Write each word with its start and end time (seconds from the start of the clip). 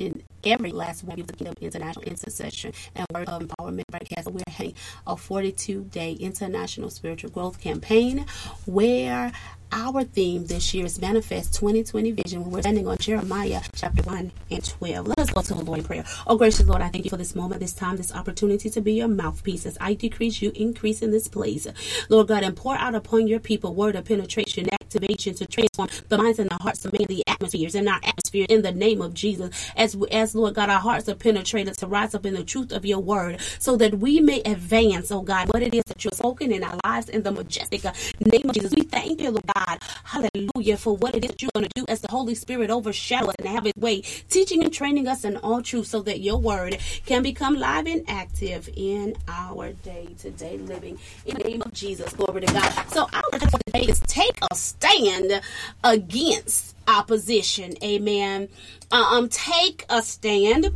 and 0.00 0.22
every 0.44 0.70
last 0.70 1.02
one 1.02 1.18
of 1.18 1.26
the 1.26 1.32
Kingdom 1.32 1.54
International 1.62 2.04
Intercession 2.04 2.72
and 2.94 3.06
Word 3.14 3.26
of 3.26 3.42
Empowerment 3.42 3.84
broadcast. 3.90 4.30
We're 4.30 4.42
having 4.46 4.74
a 5.06 5.16
42 5.16 5.84
day 5.84 6.12
international 6.12 6.90
spiritual 6.90 7.30
growth 7.30 7.58
campaign 7.58 8.26
where 8.66 9.32
our 9.72 10.04
theme 10.04 10.46
this 10.46 10.74
year 10.74 10.84
is 10.84 11.00
Manifest 11.00 11.54
2020 11.54 12.12
Vision. 12.12 12.50
We're 12.50 12.60
standing 12.60 12.86
on 12.86 12.98
Jeremiah 12.98 13.62
chapter 13.74 14.02
1 14.02 14.30
and 14.50 14.64
12. 14.64 15.08
Let 15.08 15.18
us 15.20 15.30
go 15.30 15.40
to 15.40 15.54
the 15.54 15.64
Lord 15.64 15.78
in 15.78 15.84
prayer. 15.86 16.04
Oh, 16.26 16.36
gracious 16.36 16.66
Lord, 16.66 16.82
I 16.82 16.88
thank 16.88 17.04
you 17.04 17.10
for 17.10 17.16
this 17.16 17.34
moment, 17.34 17.60
this 17.60 17.72
time, 17.72 17.96
this 17.96 18.14
opportunity 18.14 18.68
to 18.68 18.80
be 18.82 18.92
your 18.92 19.08
mouthpiece. 19.08 19.64
As 19.64 19.78
I 19.80 19.94
decrease, 19.94 20.42
you 20.42 20.52
increase 20.54 21.00
in 21.00 21.10
this 21.12 21.28
place. 21.28 21.66
Lord 22.10 22.28
God, 22.28 22.42
and 22.42 22.54
pour 22.54 22.76
out 22.76 22.94
upon 22.94 23.26
your 23.26 23.40
people 23.40 23.74
word 23.74 23.96
of 23.96 24.04
penetration, 24.04 24.68
activation 24.88 25.34
to 25.34 25.46
transform 25.46 25.88
the 26.08 26.16
minds 26.16 26.38
and 26.38 26.48
the 26.50 26.58
hearts 26.62 26.84
of 26.84 26.88
of 26.94 27.06
the 27.06 27.22
atmospheres 27.26 27.74
in 27.74 27.86
our 27.86 28.00
atmosphere 28.02 28.46
in 28.48 28.62
the 28.62 28.72
name 28.72 29.02
of 29.02 29.12
Jesus. 29.12 29.70
As, 29.76 29.96
as 30.10 30.34
Lord 30.34 30.54
God, 30.54 30.70
our 30.70 30.80
hearts 30.80 31.08
are 31.08 31.14
penetrated 31.14 31.74
to 31.74 31.86
rise 31.86 32.14
up 32.14 32.24
in 32.24 32.34
the 32.34 32.42
truth 32.42 32.72
of 32.72 32.86
your 32.86 33.00
word 33.00 33.40
so 33.58 33.76
that 33.76 33.98
we 33.98 34.20
may 34.20 34.40
advance, 34.40 35.12
oh 35.12 35.20
God, 35.22 35.48
what 35.52 35.62
it 35.62 35.74
is 35.74 35.84
that 35.86 36.02
you're 36.04 36.12
spoken 36.12 36.50
in 36.50 36.64
our 36.64 36.78
lives 36.84 37.08
in 37.10 37.22
the 37.22 37.30
majestic 37.30 37.84
uh, 37.84 37.92
name 38.20 38.48
of 38.48 38.54
Jesus. 38.54 38.72
We 38.74 38.82
thank 38.82 39.20
you, 39.20 39.30
Lord 39.30 39.44
God. 39.54 39.78
Hallelujah 40.04 40.76
for 40.78 40.96
what 40.96 41.14
it 41.14 41.24
is 41.24 41.32
you're 41.38 41.50
going 41.54 41.66
to 41.66 41.72
do 41.74 41.84
as 41.88 42.00
the 42.00 42.08
Holy 42.10 42.34
Spirit 42.34 42.70
overshadows 42.70 43.34
and 43.38 43.48
have 43.48 43.64
his 43.64 43.74
way, 43.76 44.00
teaching 44.00 44.64
and 44.64 44.72
training 44.72 45.06
us 45.06 45.24
in 45.24 45.36
all 45.36 45.62
truth 45.62 45.86
so 45.86 46.00
that 46.02 46.20
your 46.20 46.38
word 46.38 46.78
can 47.04 47.22
become 47.22 47.54
live 47.54 47.86
and 47.86 48.08
active 48.08 48.68
in 48.74 49.14
our 49.28 49.72
day 49.84 50.08
to 50.20 50.30
day 50.30 50.56
living. 50.58 50.98
In 51.26 51.36
the 51.36 51.44
name 51.44 51.62
of 51.62 51.72
Jesus, 51.72 52.12
glory 52.14 52.40
to 52.40 52.52
God. 52.52 52.88
So 52.88 53.08
our 53.12 53.22
today 53.72 53.90
is 53.90 54.00
take 54.00 54.38
a 54.50 54.54
stand 54.80 55.40
against 55.84 56.76
opposition. 56.86 57.74
Amen. 57.82 58.48
Uh, 58.90 59.10
um, 59.12 59.28
take 59.28 59.84
a 59.88 60.02
stand 60.02 60.74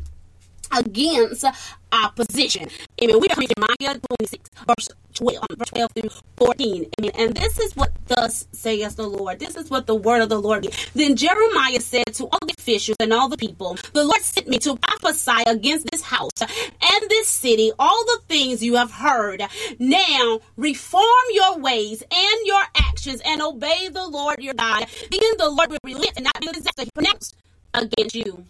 against 0.77 1.45
opposition. 1.93 2.69
Amen. 3.03 3.21
We 3.21 3.29
are 3.29 3.37
reading 3.39 3.55
Jeremiah 3.59 3.99
26, 4.19 4.51
verse 4.67 4.89
12, 5.15 5.39
um, 5.39 5.57
verse 5.57 5.71
12 5.71 5.91
through 5.93 6.11
14. 6.37 6.87
Amen. 6.99 7.13
And 7.15 7.37
this 7.37 7.59
is 7.59 7.77
what 7.77 7.93
thus 8.07 8.47
says 8.53 8.95
the 8.95 9.07
Lord. 9.07 9.39
This 9.39 9.57
is 9.57 9.71
what 9.71 9.87
the 9.87 9.95
word 9.95 10.23
of 10.23 10.29
the 10.29 10.41
Lord 10.41 10.67
is. 10.67 10.91
Then 10.95 11.17
Jeremiah 11.17 11.81
said 11.81 12.07
to 12.15 12.25
all 12.25 12.39
the 12.47 12.55
officials 12.59 12.97
and 13.01 13.13
all 13.13 13.29
the 13.29 13.37
people, 13.37 13.77
The 13.93 14.05
Lord 14.05 14.21
sent 14.21 14.49
me 14.49 14.59
to 14.61 14.77
prophesy 14.77 15.43
against 15.47 15.91
this 15.91 16.03
house 16.03 16.41
and 16.41 17.11
this 17.11 17.29
city, 17.29 17.73
all 17.79 18.05
the 18.07 18.21
things 18.29 18.63
you 18.63 18.77
have 18.77 18.91
heard. 18.91 19.43
Now 19.79 20.41
reform 20.57 21.05
your 21.33 21.59
ways 21.59 22.03
and 22.03 22.47
your 22.47 22.63
actions 22.77 23.21
and 23.25 23.43
obey 23.43 23.89
the 23.89 24.07
Lord 24.07 24.39
your 24.41 24.55
God. 24.55 24.87
Then 25.11 25.21
the 25.39 25.51
Lord 25.51 25.71
will 25.71 25.79
relent 25.85 26.13
and 26.17 26.25
not 26.25 26.41
be 26.41 26.47
disaster 26.49 26.85
he 26.85 26.91
pronounced 26.95 27.37
against 27.75 28.15
you. 28.15 28.45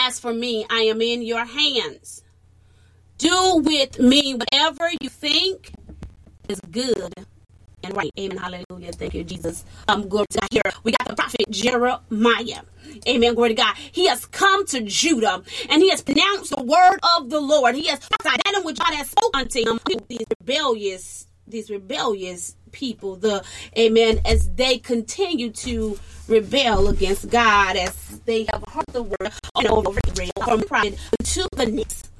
As 0.00 0.20
for 0.20 0.32
me, 0.32 0.64
I 0.70 0.82
am 0.82 1.02
in 1.02 1.22
your 1.22 1.44
hands. 1.44 2.22
Do 3.18 3.62
with 3.64 3.98
me 3.98 4.34
whatever 4.34 4.88
you 5.00 5.08
think 5.08 5.72
is 6.48 6.60
good 6.70 7.12
and 7.82 7.96
right. 7.96 8.12
Amen. 8.18 8.38
Hallelujah. 8.38 8.92
Thank 8.92 9.14
you, 9.14 9.24
Jesus. 9.24 9.64
Um, 9.88 10.08
glory 10.08 10.26
to 10.30 10.38
God. 10.38 10.48
Here 10.52 10.72
we 10.84 10.92
got 10.92 11.08
the 11.08 11.16
prophet 11.16 11.46
Jeremiah. 11.50 12.62
Amen. 13.08 13.34
Glory 13.34 13.50
to 13.50 13.54
God. 13.56 13.76
He 13.76 14.06
has 14.06 14.24
come 14.26 14.64
to 14.66 14.82
Judah 14.82 15.42
and 15.68 15.82
he 15.82 15.90
has 15.90 16.02
pronounced 16.02 16.54
the 16.56 16.62
word 16.62 17.00
of 17.16 17.28
the 17.28 17.40
Lord. 17.40 17.74
He 17.74 17.88
has 17.88 17.98
prophesied 17.98 18.40
that 18.44 18.64
which 18.64 18.78
God 18.78 18.94
has 18.94 19.10
spoken 19.10 19.40
unto 19.40 19.68
him. 19.68 19.80
These 20.08 20.24
rebellious, 20.40 21.26
these 21.48 21.70
rebellious 21.70 22.54
people, 22.68 23.16
the 23.16 23.44
amen, 23.76 24.20
as 24.24 24.50
they 24.50 24.78
continue 24.78 25.50
to 25.50 25.98
rebel 26.28 26.88
against 26.88 27.30
God, 27.30 27.76
as 27.76 28.20
they 28.24 28.46
have 28.52 28.64
heard 28.68 28.86
the 28.92 29.02
word 29.02 29.32
Israel 30.08 30.30
from 30.44 30.60
pride 30.62 30.96
to 31.24 31.48
the 31.56 31.66
next 31.66 32.10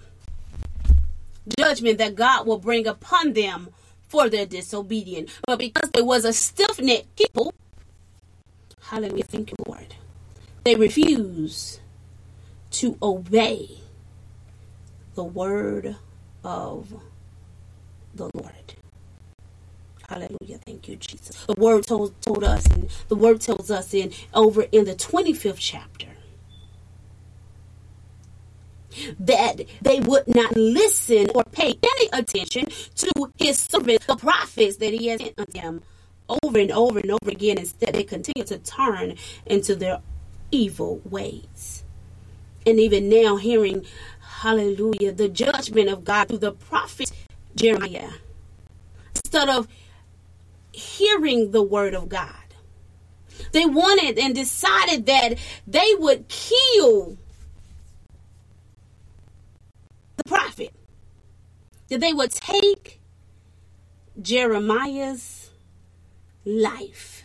judgment 1.58 1.98
that 1.98 2.14
God 2.14 2.46
will 2.46 2.58
bring 2.58 2.86
upon 2.86 3.32
them 3.32 3.68
for 4.08 4.28
their 4.28 4.46
disobedience. 4.46 5.32
But 5.46 5.58
because 5.58 5.90
there 5.92 6.04
was 6.04 6.24
a 6.24 6.32
stiff 6.32 6.80
necked 6.80 7.16
people, 7.16 7.52
hallelujah, 8.80 9.24
thank 9.24 9.50
you, 9.50 9.56
Lord, 9.66 9.94
they 10.64 10.74
refuse 10.74 11.80
to 12.70 12.96
obey 13.02 13.68
the 15.14 15.24
word 15.24 15.96
of 16.44 16.92
the 18.14 18.30
Lord. 18.34 18.74
Thank 20.78 20.88
you, 20.90 20.96
Jesus. 20.96 21.44
The 21.44 21.54
word 21.54 21.88
told, 21.88 22.20
told 22.22 22.44
us, 22.44 22.64
and 22.66 22.88
the 23.08 23.16
word 23.16 23.40
tells 23.40 23.68
us 23.68 23.92
in 23.92 24.12
over 24.32 24.62
in 24.62 24.84
the 24.84 24.94
25th 24.94 25.56
chapter 25.58 26.06
that 29.18 29.60
they 29.82 29.98
would 29.98 30.28
not 30.28 30.56
listen 30.56 31.30
or 31.34 31.42
pay 31.50 31.76
any 31.82 32.08
attention 32.12 32.66
to 32.94 33.32
his 33.38 33.58
servants, 33.58 34.06
the 34.06 34.14
prophets 34.14 34.76
that 34.76 34.94
he 34.94 35.08
has 35.08 35.20
sent 35.20 35.34
unto 35.36 35.60
them 35.60 35.82
over 36.28 36.60
and 36.60 36.70
over 36.70 37.00
and 37.00 37.10
over 37.10 37.28
again. 37.28 37.58
Instead, 37.58 37.94
they 37.94 38.04
continue 38.04 38.44
to 38.44 38.58
turn 38.58 39.16
into 39.44 39.74
their 39.74 40.00
evil 40.52 41.00
ways. 41.04 41.82
And 42.64 42.78
even 42.78 43.08
now, 43.08 43.34
hearing, 43.34 43.84
hallelujah, 44.20 45.10
the 45.10 45.28
judgment 45.28 45.88
of 45.88 46.04
God 46.04 46.28
through 46.28 46.38
the 46.38 46.52
prophet 46.52 47.10
Jeremiah, 47.56 48.10
instead 49.16 49.48
of 49.48 49.66
hearing 50.78 51.50
the 51.50 51.62
word 51.62 51.94
of 51.94 52.08
God, 52.08 52.32
they 53.52 53.66
wanted 53.66 54.18
and 54.18 54.34
decided 54.34 55.06
that 55.06 55.34
they 55.66 55.94
would 55.98 56.28
kill 56.28 57.16
the 60.16 60.24
prophet. 60.26 60.72
That 61.88 62.00
they 62.00 62.12
would 62.12 62.30
take 62.32 63.00
Jeremiah's 64.20 65.50
life. 66.44 67.24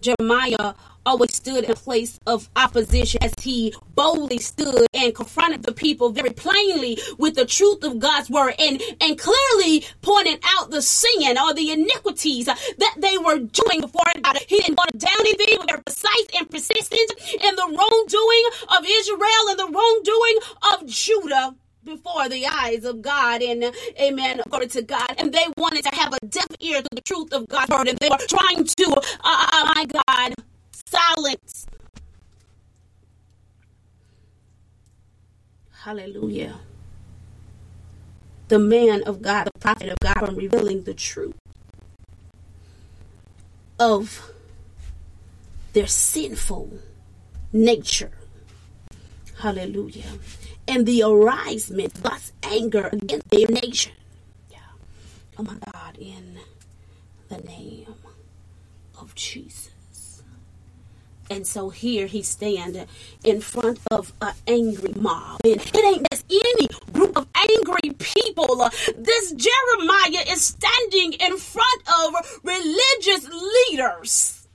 Jeremiah 0.00 0.74
always 1.06 1.34
stood 1.34 1.64
in 1.64 1.70
a 1.70 1.74
place 1.74 2.18
of 2.26 2.48
opposition 2.56 3.22
as 3.22 3.32
he 3.40 3.74
boldly 3.94 4.38
stood 4.38 4.86
and 4.94 5.14
confronted 5.14 5.62
the 5.62 5.72
people 5.72 6.10
very 6.10 6.30
plainly 6.30 6.98
with 7.18 7.34
the 7.34 7.44
truth 7.44 7.82
of 7.84 7.98
God's 7.98 8.30
word 8.30 8.54
and, 8.58 8.80
and 9.00 9.18
clearly 9.18 9.84
pointed 10.02 10.40
out 10.56 10.70
the 10.70 10.82
sin 10.82 11.36
or 11.38 11.54
the 11.54 11.70
iniquities 11.70 12.46
that 12.46 12.94
they 12.98 13.18
were 13.18 13.38
doing 13.38 13.80
before 13.80 14.02
God. 14.22 14.38
He 14.46 14.60
didn't 14.60 14.76
want 14.76 14.92
to 14.92 14.98
down 14.98 15.14
anything, 15.20 15.58
but 15.58 15.68
they're 15.68 15.82
precise 15.84 16.26
and 16.38 16.50
persistent 16.50 17.12
in 17.32 17.56
the 17.56 17.66
wrongdoing 17.66 18.44
of 18.78 18.84
Israel 18.86 19.48
and 19.48 19.58
the 19.58 19.70
wrongdoing 19.72 20.38
of 20.72 20.86
Judah 20.86 21.54
before 21.84 22.28
the 22.28 22.46
eyes 22.46 22.84
of 22.84 23.00
God 23.00 23.42
and 23.42 23.72
amen 23.98 24.42
glory 24.50 24.66
to 24.68 24.82
God 24.82 25.14
and 25.16 25.32
they 25.32 25.46
wanted 25.56 25.82
to 25.84 25.94
have 25.94 26.12
a 26.12 26.26
deaf 26.26 26.46
ear 26.60 26.82
to 26.82 26.88
the 26.92 27.00
truth 27.00 27.32
of 27.32 27.48
God's 27.48 27.70
word 27.70 27.88
and 27.88 27.98
they 27.98 28.10
were 28.10 28.18
trying 28.28 28.64
to 28.64 28.84
uh, 28.92 29.46
uh 29.52 29.72
my 29.74 29.86
God 29.86 30.34
silence 30.90 31.66
hallelujah 35.84 36.56
the 38.48 38.58
man 38.58 39.02
of 39.04 39.22
God 39.22 39.46
the 39.46 39.58
prophet 39.58 39.88
of 39.88 39.98
God 40.00 40.26
from 40.26 40.36
revealing 40.36 40.84
the 40.84 40.94
truth 40.94 41.34
of 43.78 44.30
their 45.72 45.86
sinful 45.86 46.70
nature 47.52 48.12
hallelujah 49.38 50.18
and 50.70 50.86
the 50.86 51.02
arisement, 51.02 51.92
thus 51.94 52.32
anger 52.44 52.88
against 52.92 53.28
their 53.28 53.48
nation. 53.48 53.92
Yeah. 54.50 54.58
Oh 55.36 55.42
my 55.42 55.56
God, 55.72 55.98
in 55.98 56.38
the 57.28 57.38
name 57.38 57.92
of 58.98 59.14
Jesus. 59.16 59.69
And 61.30 61.46
so 61.46 61.70
here 61.70 62.08
he 62.08 62.22
stand 62.24 62.86
in 63.24 63.40
front 63.40 63.78
of 63.92 64.12
an 64.20 64.34
angry 64.48 64.92
mob. 64.96 65.38
And 65.44 65.60
it 65.60 65.84
ain't 65.84 66.06
just 66.10 66.24
any 66.28 66.66
group 66.92 67.16
of 67.16 67.28
angry 67.36 67.94
people. 67.98 68.68
This 68.96 69.32
Jeremiah 69.32 70.24
is 70.28 70.44
standing 70.44 71.12
in 71.12 71.38
front 71.38 71.82
of 71.86 72.40
religious 72.42 73.28
leaders. 73.70 74.48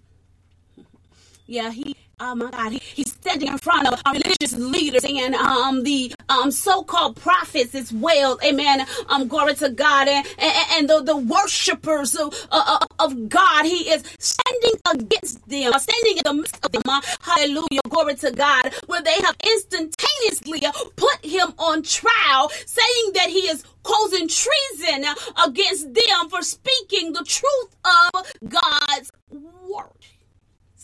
Yeah, 1.47 1.71
he 1.71 1.95
Oh 2.17 2.33
my 2.33 2.49
God, 2.49 2.71
he, 2.71 2.81
he's 2.93 3.11
standing 3.11 3.49
in 3.49 3.57
front 3.57 3.91
of 3.91 4.01
religious 4.09 4.53
leaders 4.57 5.03
and 5.03 5.35
um, 5.35 5.83
the 5.83 6.13
um, 6.29 6.49
so-called 6.49 7.17
prophets 7.17 7.75
as 7.75 7.91
well. 7.91 8.39
Amen. 8.41 8.85
Um, 9.09 9.27
glory 9.27 9.53
to 9.55 9.69
God 9.69 10.07
and, 10.07 10.25
and, 10.37 10.65
and 10.71 10.89
the, 10.89 11.03
the 11.03 11.17
worshipers 11.17 12.15
of, 12.15 12.33
uh, 12.51 12.85
of 12.99 13.27
God. 13.27 13.65
He 13.65 13.89
is 13.89 14.01
standing 14.17 14.79
against 14.93 15.45
them, 15.49 15.73
standing 15.77 16.17
in 16.17 16.21
the 16.23 16.33
midst 16.35 16.64
them. 16.83 17.01
Hallelujah. 17.21 17.81
Glory 17.89 18.15
to 18.15 18.31
God. 18.31 18.73
Where 18.87 19.01
they 19.01 19.15
have 19.21 19.35
instantaneously 19.43 20.61
put 20.95 21.25
him 21.25 21.53
on 21.57 21.83
trial, 21.83 22.49
saying 22.65 23.11
that 23.13 23.29
he 23.29 23.47
is 23.47 23.63
causing 23.83 24.27
treason 24.27 25.05
against 25.45 25.93
them 25.93 26.29
for 26.29 26.41
speaking 26.41 27.13
the 27.13 27.23
truth 27.23 27.75
of 28.13 28.33
God's 28.49 29.11
word 29.29 30.05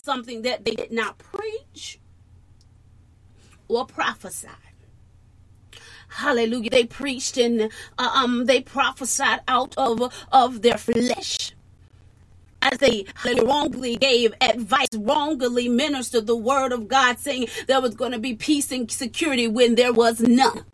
something 0.03 0.41
that 0.41 0.65
they 0.65 0.71
did 0.71 0.91
not 0.91 1.17
preach, 1.19 1.99
or 3.67 3.85
prophesy. 3.85 4.47
Hallelujah. 6.09 6.69
They 6.69 6.85
preached 6.85 7.37
and 7.37 7.71
uh, 7.97 8.11
um, 8.13 8.45
they 8.45 8.61
prophesied 8.61 9.41
out 9.47 9.73
of, 9.77 10.13
of 10.31 10.61
their 10.61 10.77
flesh 10.77 11.53
as 12.61 12.77
they 12.79 13.05
wrongly 13.43 13.95
gave 13.97 14.33
advice, 14.41 14.87
wrongly 14.95 15.69
ministered 15.69 16.27
the 16.27 16.35
word 16.35 16.71
of 16.71 16.87
God, 16.87 17.19
saying 17.19 17.47
there 17.67 17.81
was 17.81 17.95
going 17.95 18.11
to 18.11 18.19
be 18.19 18.35
peace 18.35 18.71
and 18.71 18.91
security 18.91 19.47
when 19.47 19.75
there 19.75 19.93
was 19.93 20.19
none. 20.21 20.65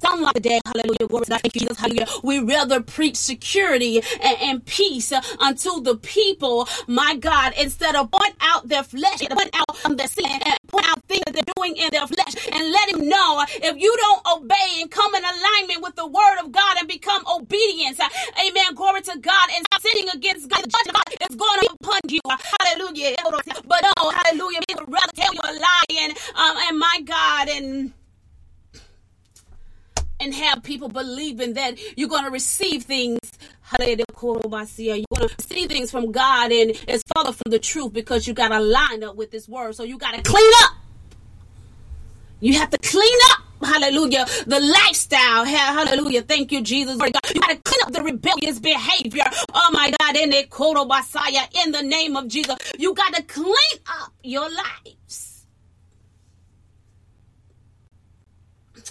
Sound 0.00 0.22
like 0.22 0.36
a 0.36 0.40
day, 0.40 0.60
hallelujah, 0.64 1.08
glory 1.08 1.24
to 1.26 1.30
God, 1.30 1.40
Jesus, 1.52 1.78
hallelujah. 1.78 2.06
We 2.22 2.38
rather 2.38 2.80
preach 2.80 3.16
security 3.16 3.98
and, 4.22 4.36
and 4.40 4.64
peace 4.64 5.12
uh, 5.12 5.20
unto 5.38 5.82
the 5.82 5.96
people, 5.96 6.68
my 6.86 7.16
God, 7.16 7.52
instead 7.58 7.94
of 7.96 8.10
point 8.10 8.34
out 8.40 8.66
their 8.68 8.82
flesh, 8.82 9.20
point 9.28 9.50
out 9.52 9.96
their 9.98 10.06
sin, 10.06 10.24
and 10.24 10.56
point 10.68 10.86
out 10.88 11.04
things 11.04 11.22
that 11.26 11.34
they're 11.34 11.54
doing 11.54 11.76
in 11.76 11.90
their 11.90 12.06
flesh, 12.06 12.34
and 12.50 12.72
let 12.72 12.88
him 12.94 13.08
know 13.08 13.44
if 13.48 13.76
you 13.76 13.94
don't 13.98 14.22
obey 14.36 14.80
and 14.80 14.90
come 14.90 15.14
in 15.14 15.22
alignment 15.22 15.82
with 15.82 15.96
the 15.96 16.06
word 16.06 16.38
of 16.42 16.50
God 16.50 16.76
and 16.78 16.88
become 16.88 17.22
obedience, 17.26 18.00
uh, 18.00 18.08
amen, 18.40 18.74
glory 18.74 19.02
to 19.02 19.18
God, 19.18 19.48
and 19.54 19.66
sinning 19.80 20.08
against 20.14 20.48
God, 20.48 20.62
the 20.64 20.68
judgment 20.68 20.96
God 20.96 21.28
is 21.30 21.36
going 21.36 21.66
upon 21.78 22.00
you, 22.08 22.20
hallelujah. 22.62 23.16
But 23.66 23.82
no, 23.82 24.10
hallelujah, 24.10 24.60
we 24.68 24.74
would 24.76 24.92
rather 24.92 25.12
tell 25.14 25.34
you 25.34 25.40
a 25.44 25.52
lie, 25.60 25.84
and, 26.00 26.12
um, 26.36 26.56
and 26.68 26.78
my 26.78 27.00
God, 27.04 27.48
and 27.50 27.92
and 30.20 30.34
have 30.34 30.62
people 30.62 30.88
believing 30.88 31.54
that 31.54 31.78
you're 31.96 32.08
going 32.08 32.24
to 32.24 32.30
receive 32.30 32.84
things. 32.84 33.18
You're 33.78 33.96
going 33.96 34.38
to 34.38 35.34
see 35.40 35.66
things 35.66 35.90
from 35.90 36.12
God 36.12 36.52
and 36.52 36.72
it's 36.88 37.02
further 37.14 37.32
from 37.32 37.50
the 37.50 37.58
truth 37.58 37.92
because 37.92 38.26
you 38.26 38.34
got 38.34 38.48
to 38.48 38.60
line 38.60 39.02
up 39.02 39.16
with 39.16 39.30
this 39.30 39.48
word. 39.48 39.74
So 39.74 39.84
you 39.84 39.96
got 39.96 40.14
to 40.14 40.22
clean 40.22 40.52
up. 40.62 40.72
You 42.40 42.54
have 42.58 42.70
to 42.70 42.78
clean 42.78 43.18
up. 43.30 43.40
Hallelujah. 43.62 44.26
The 44.46 44.58
lifestyle. 44.58 45.44
Hallelujah. 45.44 46.22
Thank 46.22 46.50
you, 46.50 46.62
Jesus. 46.62 46.94
You 46.94 47.10
got 47.10 47.22
to 47.22 47.60
clean 47.62 47.82
up 47.84 47.92
the 47.92 48.02
rebellious 48.02 48.58
behavior. 48.58 49.24
Oh 49.54 49.70
my 49.72 49.92
God. 50.00 50.16
In 50.16 50.30
the. 50.30 50.48
In 51.64 51.72
the 51.72 51.82
name 51.82 52.16
of 52.16 52.26
Jesus. 52.28 52.56
You 52.78 52.94
got 52.94 53.14
to 53.14 53.22
clean 53.22 53.54
up 53.86 54.12
your 54.22 54.48
lives. 54.50 55.29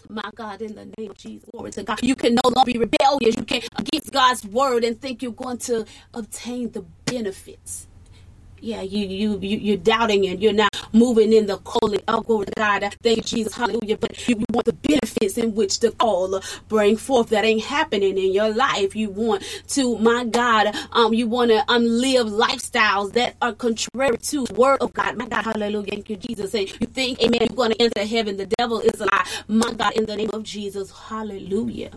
My 0.09 0.29
God, 0.33 0.61
in 0.63 0.73
the 0.73 0.91
name 0.97 1.11
of 1.11 1.17
Jesus, 1.17 1.47
glory 1.51 1.71
to 1.71 1.83
God. 1.83 1.99
You 2.01 2.15
can 2.15 2.35
no 2.43 2.49
longer 2.49 2.71
be 2.71 2.79
rebellious. 2.79 3.37
You 3.37 3.43
can't 3.43 3.67
against 3.77 4.11
God's 4.11 4.43
word 4.45 4.83
and 4.83 4.99
think 4.99 5.21
you're 5.21 5.31
going 5.31 5.59
to 5.59 5.85
obtain 6.15 6.71
the 6.71 6.81
benefits 7.05 7.87
yeah, 8.61 8.81
you 8.81 9.05
you 9.07 9.39
you 9.39 9.57
you're 9.57 9.77
doubting 9.77 10.27
and 10.27 10.41
you're 10.41 10.53
not 10.53 10.68
moving 10.93 11.33
in 11.33 11.47
the 11.47 11.57
calling. 11.57 12.01
Oh, 12.07 12.21
glory 12.21 12.45
to 12.47 12.53
God. 12.55 12.95
Thank 13.03 13.17
you, 13.17 13.23
Jesus. 13.23 13.53
Hallelujah. 13.55 13.97
But 13.97 14.27
you 14.27 14.37
want 14.51 14.65
the 14.65 14.73
benefits 14.73 15.37
in 15.37 15.55
which 15.55 15.79
the 15.79 15.91
call 15.91 16.41
bring 16.67 16.97
forth 16.97 17.29
that 17.29 17.45
ain't 17.45 17.63
happening 17.63 18.17
in 18.17 18.33
your 18.33 18.49
life. 18.53 18.95
You 18.95 19.09
want 19.09 19.43
to, 19.69 19.97
my 19.99 20.25
God, 20.25 20.75
um, 20.91 21.13
you 21.13 21.27
want 21.27 21.51
to 21.51 21.63
um 21.71 21.83
live 21.85 22.27
lifestyles 22.27 23.13
that 23.13 23.35
are 23.41 23.53
contrary 23.53 24.17
to 24.17 24.45
word 24.55 24.77
of 24.81 24.93
God. 24.93 25.17
My 25.17 25.27
God, 25.27 25.45
hallelujah. 25.45 25.91
Thank 25.91 26.09
you, 26.09 26.17
Jesus. 26.17 26.53
And 26.53 26.69
you 26.69 26.87
think, 26.87 27.21
amen, 27.21 27.39
you're 27.41 27.55
going 27.55 27.71
to 27.71 27.81
enter 27.81 28.05
heaven. 28.05 28.37
The 28.37 28.45
devil 28.45 28.79
is 28.81 28.99
a 29.01 29.05
lie. 29.05 29.25
My 29.47 29.73
God, 29.73 29.93
in 29.93 30.05
the 30.05 30.15
name 30.15 30.29
of 30.33 30.43
Jesus. 30.43 30.91
Hallelujah. 30.91 31.91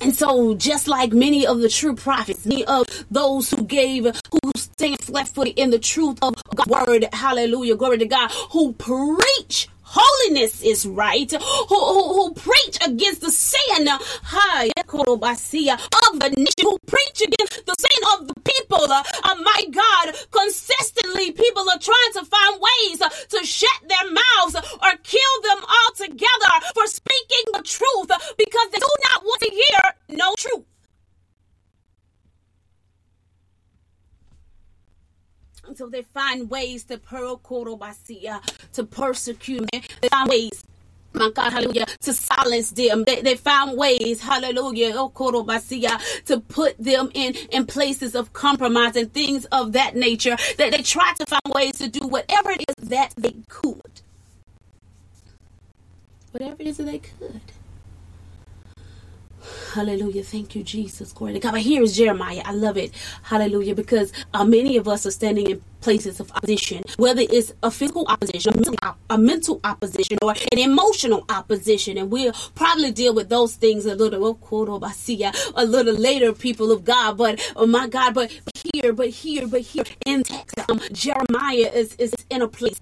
And 0.00 0.16
so, 0.16 0.54
just 0.54 0.88
like 0.88 1.12
many 1.12 1.46
of 1.46 1.60
the 1.60 1.68
true 1.68 1.94
prophets, 1.94 2.46
many 2.46 2.64
of 2.64 2.86
those 3.10 3.50
who 3.50 3.62
gave, 3.64 4.04
who 4.04 4.52
stand 4.56 4.98
flat 5.00 5.28
footed 5.28 5.58
in 5.58 5.70
the 5.70 5.78
truth 5.78 6.18
of 6.22 6.34
God's 6.54 6.86
word, 6.86 7.08
hallelujah, 7.12 7.76
glory 7.76 7.98
to 7.98 8.06
God, 8.06 8.30
who 8.52 8.72
preach 8.72 9.68
holiness 9.90 10.62
is 10.62 10.86
right, 10.86 11.30
who, 11.30 11.38
who, 11.68 12.14
who 12.14 12.34
preach 12.34 12.78
against 12.86 13.20
the 13.20 13.30
sin 13.30 13.88
of 16.10 16.20
the 16.20 16.30
nation, 16.36 16.62
who 16.62 16.78
preach 16.86 17.20
against 17.20 17.66
the 17.66 17.74
sin 17.78 18.00
of 18.14 18.28
the 18.28 18.34
people. 18.40 18.84
Uh, 18.90 19.02
my 19.42 19.64
God, 19.70 20.14
consistently 20.30 21.32
people 21.32 21.68
are 21.68 21.78
trying 21.78 22.12
to 22.14 22.24
find 22.24 22.60
ways 22.60 23.02
uh, 23.02 23.08
to 23.08 23.44
shut 23.44 23.80
their 23.88 24.10
mouths 24.10 24.56
or 24.56 24.90
kill 25.02 25.34
them 25.42 25.64
altogether 25.64 26.54
for 26.74 26.86
speaking 26.86 27.44
the 27.52 27.62
truth 27.62 28.10
because 28.38 28.68
they 28.70 28.78
do 28.78 28.94
not 29.12 29.24
want 29.24 29.40
to 29.42 29.50
hear 29.50 30.16
no 30.16 30.34
truth. 30.38 30.69
So 35.76 35.88
they 35.88 36.02
find 36.02 36.50
ways 36.50 36.84
to 36.84 36.98
to 38.72 38.84
persecute. 38.84 39.70
Them. 39.70 39.82
They 40.00 40.08
find 40.08 40.28
ways 40.28 40.64
my 41.12 41.30
God, 41.30 41.52
hallelujah, 41.52 41.86
to 42.02 42.12
silence 42.12 42.70
them. 42.70 43.04
They, 43.04 43.20
they 43.20 43.34
found 43.34 43.76
ways, 43.76 44.20
hallelujah, 44.20 44.92
oh, 44.94 45.08
to 46.26 46.40
put 46.40 46.78
them 46.78 47.10
in, 47.14 47.34
in 47.50 47.66
places 47.66 48.14
of 48.14 48.32
compromise 48.32 48.96
and 48.96 49.12
things 49.12 49.44
of 49.46 49.72
that 49.72 49.96
nature. 49.96 50.36
That 50.58 50.72
they 50.72 50.82
tried 50.82 51.16
to 51.16 51.26
find 51.26 51.54
ways 51.54 51.78
to 51.78 51.88
do 51.88 52.06
whatever 52.06 52.50
it 52.50 52.64
is 52.68 52.88
that 52.88 53.14
they 53.16 53.34
could. 53.48 54.00
Whatever 56.30 56.56
it 56.60 56.66
is 56.68 56.76
that 56.76 56.84
they 56.84 56.98
could. 56.98 57.40
Hallelujah. 59.74 60.24
Thank 60.24 60.56
you, 60.56 60.64
Jesus. 60.64 61.12
Glory 61.12 61.34
to 61.34 61.40
God. 61.40 61.52
But 61.52 61.62
here 61.62 61.82
is 61.82 61.96
Jeremiah. 61.96 62.42
I 62.44 62.52
love 62.52 62.78
it. 62.78 62.92
Hallelujah. 63.24 63.74
Because 63.74 64.12
uh, 64.34 64.44
many 64.44 64.76
of 64.78 64.88
us 64.88 65.06
are 65.06 65.12
standing 65.12 65.50
in 65.50 65.62
places 65.80 66.20
of 66.20 66.30
opposition, 66.32 66.82
whether 66.98 67.22
it's 67.22 67.52
a 67.62 67.70
physical 67.70 68.06
opposition, 68.08 68.54
a 68.54 68.56
mental, 68.56 68.76
a 69.10 69.18
mental 69.18 69.60
opposition, 69.64 70.18
or 70.22 70.32
an 70.52 70.58
emotional 70.58 71.24
opposition. 71.30 71.98
And 71.98 72.10
we'll 72.10 72.34
probably 72.54 72.92
deal 72.92 73.14
with 73.14 73.30
those 73.30 73.56
things 73.56 73.86
a 73.86 73.96
little, 73.96 74.26
oh, 74.26 74.34
a 75.56 75.66
little 75.66 75.94
later, 75.94 76.34
people 76.34 76.72
of 76.72 76.84
God. 76.84 77.18
But, 77.18 77.40
oh 77.56 77.66
my 77.66 77.88
God, 77.88 78.14
but 78.14 78.32
here, 78.74 78.92
but 78.92 79.10
here, 79.10 79.48
but 79.48 79.62
here 79.62 79.84
in 80.06 80.24
Texas, 80.24 80.66
um, 80.70 80.80
Jeremiah 80.92 81.70
is, 81.74 81.96
is 81.96 82.14
in 82.30 82.42
a 82.42 82.48
place. 82.48 82.80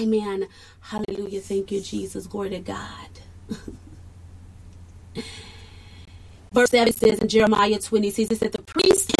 Amen. 0.00 0.48
Hallelujah. 0.80 1.40
Thank 1.40 1.70
you, 1.72 1.80
Jesus. 1.82 2.26
Glory 2.26 2.50
to 2.50 2.60
God. 2.60 3.10
Verse 6.52 6.70
7 6.70 6.92
says 6.92 7.20
in 7.20 7.28
Jeremiah 7.28 7.78
26, 7.78 8.30
it 8.32 8.38
said, 8.38 8.52
The 8.52 8.62
priests 8.62 9.12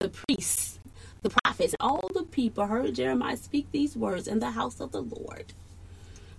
the, 0.00 0.08
priests, 0.10 0.78
the 1.22 1.30
prophets, 1.30 1.74
all 1.80 2.08
the 2.14 2.24
people 2.24 2.66
heard 2.66 2.94
Jeremiah 2.94 3.36
speak 3.36 3.70
these 3.72 3.96
words 3.96 4.28
in 4.28 4.40
the 4.40 4.52
house 4.52 4.80
of 4.80 4.92
the 4.92 5.02
Lord. 5.02 5.52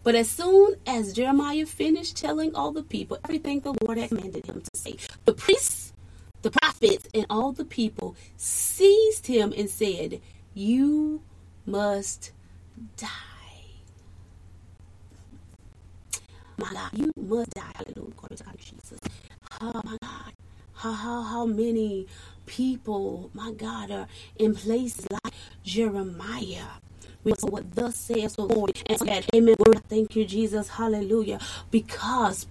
But 0.03 0.15
as 0.15 0.29
soon 0.29 0.75
as 0.87 1.13
Jeremiah 1.13 1.65
finished 1.67 2.17
telling 2.17 2.55
all 2.55 2.71
the 2.71 2.83
people 2.83 3.19
everything 3.23 3.61
the 3.61 3.75
Lord 3.83 3.97
had 3.99 4.09
commanded 4.09 4.47
him 4.47 4.61
to 4.61 4.79
say, 4.79 4.95
the 5.25 5.33
priests, 5.33 5.93
the 6.41 6.51
prophets, 6.51 7.07
and 7.13 7.27
all 7.29 7.51
the 7.53 7.65
people 7.65 8.15
seized 8.37 9.27
him 9.27 9.53
and 9.55 9.69
said, 9.69 10.21
You 10.55 11.21
must 11.65 12.31
die. 12.97 13.09
My 16.57 16.71
God, 16.73 16.91
you 16.93 17.11
must 17.17 17.51
die. 17.51 17.71
Hallelujah. 17.75 18.13
Glory 18.15 18.37
to 18.37 18.43
God, 18.43 18.57
Jesus 18.59 18.99
oh 19.63 19.81
my 19.85 19.97
God, 20.03 20.33
how, 20.75 20.93
how, 20.93 21.23
how 21.23 21.47
many 21.47 22.07
people, 22.47 23.31
my 23.33 23.51
God, 23.53 23.91
are 23.91 24.07
in 24.37 24.55
places 24.55 25.07
like 25.11 25.33
Jeremiah. 25.63 26.65
We 27.23 27.31
know 27.33 27.49
what 27.49 27.75
thus 27.75 27.97
says 27.97 28.35
the 28.35 28.43
Lord. 28.43 28.71
And 28.87 28.99
so 28.99 29.05
that, 29.05 29.25
amen. 29.35 29.55
Lord, 29.59 29.81
Thank 29.89 30.15
you, 30.15 30.25
Jesus. 30.25 30.69
Hallelujah. 30.69 31.39
Because 31.71 32.47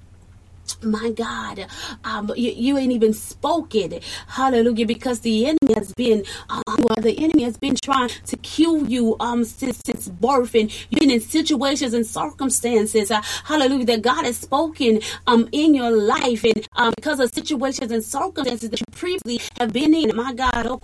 my 0.83 1.11
God, 1.11 1.67
um, 2.05 2.33
you, 2.37 2.51
you, 2.51 2.79
ain't 2.79 2.93
even 2.93 3.13
spoken, 3.13 4.01
hallelujah, 4.27 4.87
because 4.87 5.21
the 5.21 5.47
enemy 5.47 5.75
has 5.75 5.93
been, 5.95 6.25
um, 6.49 6.63
the 7.01 7.15
enemy 7.19 7.45
has 7.45 7.57
been 7.57 7.77
trying 7.83 8.09
to 8.27 8.37
kill 8.39 8.89
you 8.89 9.17
um 9.21 9.45
since 9.45 9.81
since 9.85 10.09
birth, 10.09 10.55
and 10.55 10.73
you've 10.91 11.01
been 11.01 11.11
in 11.11 11.21
situations 11.21 11.95
and 11.95 12.07
circumstances, 12.07 13.11
uh, 13.11 13.23
hallelujah, 13.45 13.85
that 13.87 14.03
God 14.03 14.25
has 14.25 14.37
spoken 14.37 15.01
um 15.27 15.49
in 15.53 15.75
your 15.75 15.91
life, 15.91 16.45
and 16.45 16.67
um 16.77 16.93
because 16.97 17.21
of 17.21 17.33
situations 17.33 17.91
and 17.93 18.03
circumstances 18.05 18.71
that 18.71 18.81
you 18.81 18.87
previously 18.93 19.41
have 19.59 19.73
been 19.73 19.95
in, 19.95 20.15
my 20.17 20.33
God, 20.33 20.67
oh, 20.67 20.79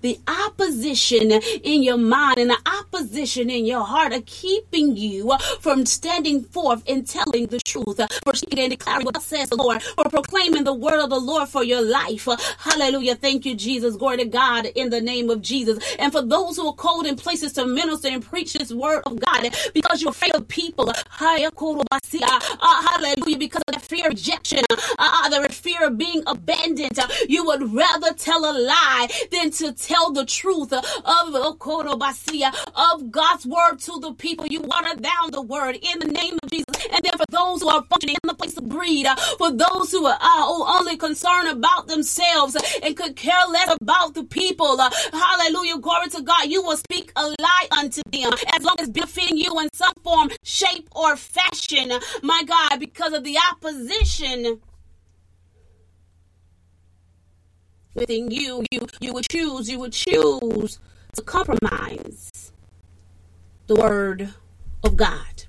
the 0.00 0.18
opposition 0.28 1.32
in 1.32 1.82
your 1.82 1.96
mind 1.96 2.38
and 2.38 2.50
the 2.50 2.58
opposition 2.66 3.50
in 3.50 3.64
your 3.64 3.84
heart 3.84 4.12
are 4.12 4.22
keeping 4.26 4.96
you 4.96 5.36
from 5.60 5.86
standing 5.86 6.42
forth 6.44 6.82
and 6.88 7.06
telling 7.06 7.46
the 7.46 7.60
truth. 7.60 8.00
For 8.24 8.34
and 8.56 8.78
declaring 8.84 9.06
what 9.06 9.22
says 9.22 9.48
the 9.48 9.56
Lord, 9.56 9.82
for 9.82 10.04
proclaiming 10.04 10.64
the 10.64 10.74
word 10.74 11.02
of 11.02 11.10
the 11.10 11.18
Lord 11.18 11.48
for 11.48 11.64
your 11.64 11.82
life. 11.82 12.28
Hallelujah. 12.58 13.14
Thank 13.14 13.46
you, 13.46 13.54
Jesus. 13.54 13.96
Glory 13.96 14.18
to 14.18 14.24
God 14.26 14.66
in 14.66 14.90
the 14.90 15.00
name 15.00 15.30
of 15.30 15.40
Jesus. 15.40 15.78
And 15.98 16.12
for 16.12 16.22
those 16.22 16.56
who 16.56 16.68
are 16.68 16.74
called 16.74 17.06
in 17.06 17.16
places 17.16 17.52
to 17.54 17.66
minister 17.66 18.08
and 18.08 18.22
preach 18.22 18.52
this 18.52 18.72
word 18.72 19.02
of 19.06 19.18
God, 19.20 19.54
because 19.72 20.02
you're 20.02 20.10
afraid 20.10 20.34
of 20.34 20.46
people. 20.48 20.92
Ah, 21.20 22.38
ah, 22.60 22.98
hallelujah. 23.00 23.38
Because 23.38 23.62
of 23.68 23.74
the 23.74 23.80
fear 23.80 24.06
of 24.06 24.10
rejection, 24.10 24.64
uh, 24.98 25.28
the 25.28 25.48
fear 25.50 25.86
of 25.86 25.96
being 25.96 26.22
abandoned, 26.26 26.98
you 27.28 27.44
would 27.44 27.72
rather 27.72 28.12
tell 28.14 28.44
a 28.44 28.52
lie 28.58 29.08
than 29.32 29.50
to 29.50 29.72
tell 29.72 30.12
the 30.12 30.26
truth 30.26 30.72
of, 30.72 30.84
oh, 31.04 31.30
of 31.34 31.34
of 32.74 33.10
God's 33.10 33.46
word 33.46 33.78
to 33.80 33.98
the 34.00 34.12
people. 34.14 34.46
You 34.46 34.60
water 34.60 35.00
down 35.00 35.30
the 35.30 35.42
word 35.42 35.76
in 35.80 35.98
the 36.00 36.06
name 36.06 36.38
of 36.42 36.50
Jesus. 36.50 36.66
And 36.92 37.02
then 37.02 37.12
for 37.16 37.24
those 37.30 37.62
who 37.62 37.68
are 37.68 37.82
functioning 37.84 38.16
in 38.22 38.28
the 38.28 38.34
place 38.34 38.56
of 38.56 38.68
greed, 38.74 39.06
uh, 39.06 39.14
for 39.38 39.52
those 39.52 39.92
who 39.92 40.04
are 40.04 40.18
uh, 40.20 40.78
only 40.78 40.96
concerned 40.96 41.48
about 41.48 41.86
themselves 41.86 42.56
and 42.82 42.96
could 42.96 43.14
care 43.14 43.46
less 43.50 43.76
about 43.80 44.14
the 44.14 44.24
people, 44.24 44.80
uh, 44.80 44.90
hallelujah, 45.12 45.78
glory 45.78 46.08
to 46.08 46.22
God, 46.22 46.46
you 46.48 46.62
will 46.62 46.76
speak 46.76 47.12
a 47.16 47.22
lie 47.22 47.68
unto 47.78 48.02
them 48.12 48.32
as 48.56 48.64
long 48.64 48.76
as 48.80 48.90
benefiting 48.90 49.38
you 49.38 49.58
in 49.60 49.68
some 49.72 49.92
form, 50.02 50.30
shape, 50.42 50.88
or 50.92 51.16
fashion, 51.16 51.92
my 52.22 52.42
God, 52.44 52.80
because 52.80 53.12
of 53.12 53.22
the 53.24 53.38
opposition 53.52 54.60
within 57.94 58.30
you, 58.30 58.64
you 58.70 58.80
you 59.00 59.12
would 59.12 59.28
choose, 59.28 59.70
you 59.70 59.78
would 59.78 59.92
choose 59.92 60.80
to 61.14 61.22
compromise 61.22 62.52
the 63.66 63.76
word 63.76 64.34
of 64.82 64.96
God. 64.96 65.43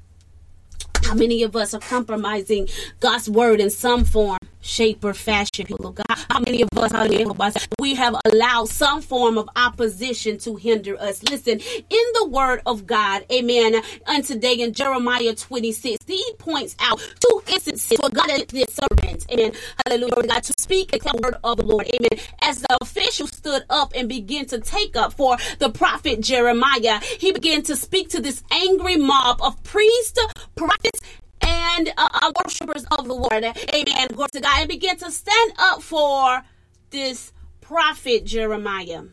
How 1.06 1.14
many 1.14 1.44
of 1.44 1.56
us 1.56 1.76
are 1.76 1.80
compromising 1.80 2.68
God's 3.00 3.30
word 3.30 3.60
in 3.60 3.70
some 3.70 4.06
form? 4.06 4.40
Shape, 4.66 5.06
or 5.06 5.14
fashion, 5.14 5.66
people 5.66 5.88
of 5.88 5.96
God. 5.96 6.06
How 6.30 6.40
many 6.40 6.64
of 6.64 6.70
us, 6.76 7.68
we 7.80 7.96
have 7.96 8.16
allowed 8.26 8.68
some 8.70 9.02
form 9.02 9.38
of 9.38 9.48
opposition 9.56 10.38
to 10.40 10.56
hinder 10.56 11.00
us? 11.00 11.24
Listen, 11.24 11.60
in 11.60 12.06
the 12.14 12.28
word 12.28 12.62
of 12.66 12.88
God, 12.88 13.26
amen, 13.32 13.82
and 14.08 14.24
today 14.24 14.56
in 14.56 14.74
Jeremiah 14.74 15.36
26, 15.36 16.04
he 16.08 16.24
points 16.40 16.76
out 16.80 17.00
two 17.20 17.44
instances 17.48 17.98
where 18.00 18.10
God 18.10 18.30
is 18.32 18.46
his 18.52 18.66
servant, 18.74 19.26
amen, 19.32 19.54
hallelujah, 19.86 20.28
God, 20.28 20.44
to 20.44 20.54
speak 20.60 20.92
the 20.92 21.20
word 21.24 21.36
of 21.44 21.58
the 21.58 21.64
Lord, 21.64 21.88
amen. 21.88 22.26
As 22.42 22.62
the 22.62 22.78
official 22.82 23.28
stood 23.28 23.64
up 23.70 23.94
and 23.96 24.10
began 24.10 24.46
to 24.48 24.60
take 24.60 24.96
up 24.96 25.14
for 25.14 25.38
the 25.60 25.70
prophet 25.70 26.22
Jeremiah, 26.22 27.00
he 27.20 27.32
began 27.32 27.62
to 27.64 27.76
speak 27.76 28.10
to 28.10 28.20
this 28.20 28.44
angry 28.52 28.98
mob 28.98 29.42
of 29.42 29.62
priests, 29.64 30.20
prophets, 30.56 31.02
and 31.46 31.90
uh, 31.98 32.08
uh, 32.14 32.32
worshipers 32.44 32.86
of 32.98 33.08
the 33.08 33.14
Lord. 33.14 33.44
Amen. 33.44 34.08
Glory 34.14 34.30
to 34.34 34.42
God. 34.42 34.60
And 34.60 34.70
begin 34.70 34.98
to 34.98 35.12
stand 35.12 35.54
up 35.58 35.82
for 35.82 36.44
this 36.90 37.32
prophet 37.62 38.26
Jeremiah. 38.26 39.04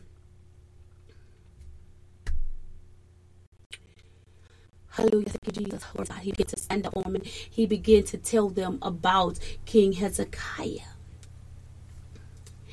Hallelujah. 4.89 5.25
Thank 5.25 5.57
you, 5.57 5.65
Jesus. 5.65 5.83
Lord 5.95 6.09
God. 6.09 6.19
He 6.19 6.31
began 6.31 6.47
to 6.47 6.59
stand 6.59 6.85
up 6.85 6.93
for 6.93 7.03
him 7.03 7.15
and 7.15 7.25
he 7.25 7.65
began 7.65 8.03
to 8.03 8.17
tell 8.17 8.49
them 8.49 8.77
about 8.81 9.39
King 9.65 9.93
Hezekiah 9.93 10.92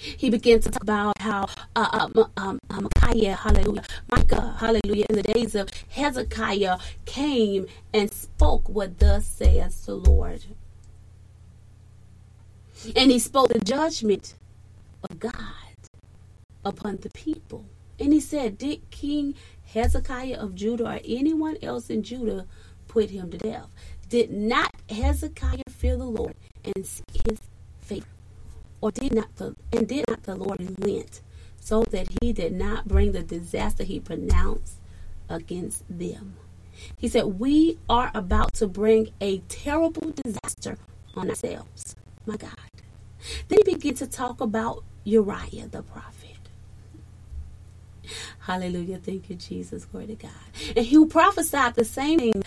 he 0.00 0.30
began 0.30 0.60
to 0.60 0.70
talk 0.70 0.82
about 0.82 1.20
how 1.20 1.46
uh, 1.76 2.08
uh, 2.16 2.24
um, 2.36 2.58
uh, 2.70 2.80
Micaiah, 2.80 3.34
hallelujah, 3.34 3.84
Micah, 4.10 4.56
hallelujah, 4.58 5.06
in 5.10 5.16
the 5.16 5.22
days 5.22 5.54
of 5.54 5.68
Hezekiah 5.90 6.78
came 7.04 7.66
and 7.92 8.12
spoke 8.12 8.68
what 8.68 8.98
thus 8.98 9.26
says 9.26 9.84
the 9.84 9.94
Lord. 9.94 10.44
And 12.96 13.10
he 13.10 13.18
spoke 13.18 13.48
the 13.48 13.58
judgment 13.58 14.34
of 15.08 15.20
God 15.20 15.34
upon 16.64 16.96
the 16.98 17.10
people. 17.10 17.66
And 17.98 18.14
he 18.14 18.20
said, 18.20 18.56
Did 18.56 18.90
King 18.90 19.34
Hezekiah 19.66 20.38
of 20.38 20.54
Judah 20.54 20.86
or 20.86 21.00
anyone 21.04 21.58
else 21.62 21.90
in 21.90 22.02
Judah 22.02 22.46
put 22.88 23.10
him 23.10 23.30
to 23.30 23.38
death? 23.38 23.68
Did 24.08 24.30
not 24.32 24.74
Hezekiah 24.88 25.62
fear 25.68 25.96
the 25.96 26.04
Lord 26.04 26.34
and 26.64 26.76
his? 26.76 27.38
Or 28.80 28.90
did 28.90 29.14
not 29.14 29.28
and 29.72 29.88
did 29.88 30.04
not 30.08 30.22
the 30.24 30.34
Lord 30.34 30.60
relent, 30.60 31.20
so 31.60 31.84
that 31.90 32.08
he 32.20 32.32
did 32.32 32.52
not 32.52 32.88
bring 32.88 33.12
the 33.12 33.22
disaster 33.22 33.84
he 33.84 34.00
pronounced 34.00 34.74
against 35.28 35.84
them. 35.88 36.36
He 36.96 37.08
said, 37.08 37.24
We 37.24 37.78
are 37.88 38.10
about 38.14 38.54
to 38.54 38.66
bring 38.66 39.10
a 39.20 39.38
terrible 39.48 40.12
disaster 40.24 40.78
on 41.14 41.28
ourselves. 41.28 41.96
My 42.26 42.36
God. 42.36 42.56
Then 43.48 43.58
he 43.64 43.74
began 43.74 43.94
to 43.94 44.06
talk 44.06 44.40
about 44.40 44.84
Uriah 45.04 45.68
the 45.70 45.82
prophet. 45.82 46.38
Hallelujah. 48.40 48.98
Thank 48.98 49.30
you, 49.30 49.36
Jesus. 49.36 49.84
Glory 49.84 50.06
to 50.08 50.14
God. 50.14 50.30
And 50.76 50.86
he 50.86 51.04
prophesied 51.06 51.74
the 51.74 51.84
same 51.84 52.18
thing 52.18 52.42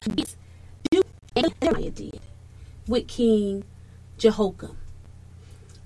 and 1.36 1.54
Uriah 1.62 1.92
did 1.92 2.20
with 2.88 3.08
King 3.08 3.64
Jehoiakim 4.18 4.78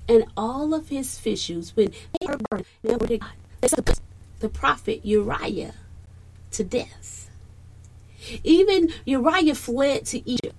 and 0.07 0.25
all 0.35 0.73
of 0.73 0.89
his 0.89 1.17
officials, 1.17 1.75
when 1.75 1.91
they 2.19 2.27
were 2.27 2.37
burned, 2.49 2.65
they 2.81 2.95
put 2.95 3.99
the 4.39 4.49
prophet 4.49 5.01
Uriah 5.03 5.73
to 6.51 6.63
death. 6.63 7.29
Even 8.43 8.93
Uriah 9.05 9.55
fled 9.55 10.05
to 10.07 10.29
Egypt 10.29 10.55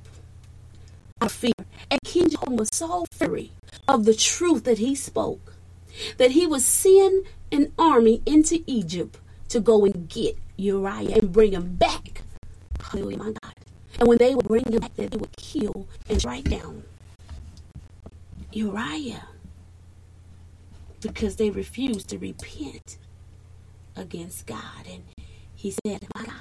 out 1.21 1.26
of 1.26 1.33
fear. 1.33 1.52
And 1.90 2.00
King 2.05 2.28
Jehoram 2.28 2.57
was 2.57 2.69
so 2.73 3.07
fury 3.12 3.52
of 3.87 4.05
the 4.05 4.14
truth 4.14 4.64
that 4.64 4.78
he 4.78 4.95
spoke 4.95 5.55
that 6.19 6.33
he 6.33 6.47
would 6.47 6.62
send 6.62 7.26
an 7.50 7.73
army 7.78 8.23
into 8.26 8.62
Egypt 8.67 9.19
to 9.49 9.61
go 9.61 9.85
and 9.85 10.09
get 10.09 10.37
Uriah 10.57 11.17
and 11.17 11.33
bring 11.33 11.52
him 11.52 11.76
back. 11.76 12.23
Hallelujah, 12.81 13.19
my 13.19 13.33
God. 13.43 13.55
And 13.99 14.09
when 14.09 14.19
they 14.19 14.35
would 14.35 14.47
bring 14.47 14.64
him 14.71 14.81
back, 14.81 14.95
they 14.95 15.09
would 15.17 15.37
kill 15.37 15.88
and 16.09 16.21
strike 16.21 16.45
down 16.45 16.85
Uriah 18.52 19.26
because 21.00 21.37
they 21.37 21.50
refused 21.50 22.09
to 22.09 22.19
repent 22.19 22.99
against 23.97 24.47
God. 24.47 24.87
And 24.90 25.05
he 25.55 25.75
said, 25.85 26.07
My 26.14 26.25
God, 26.25 26.35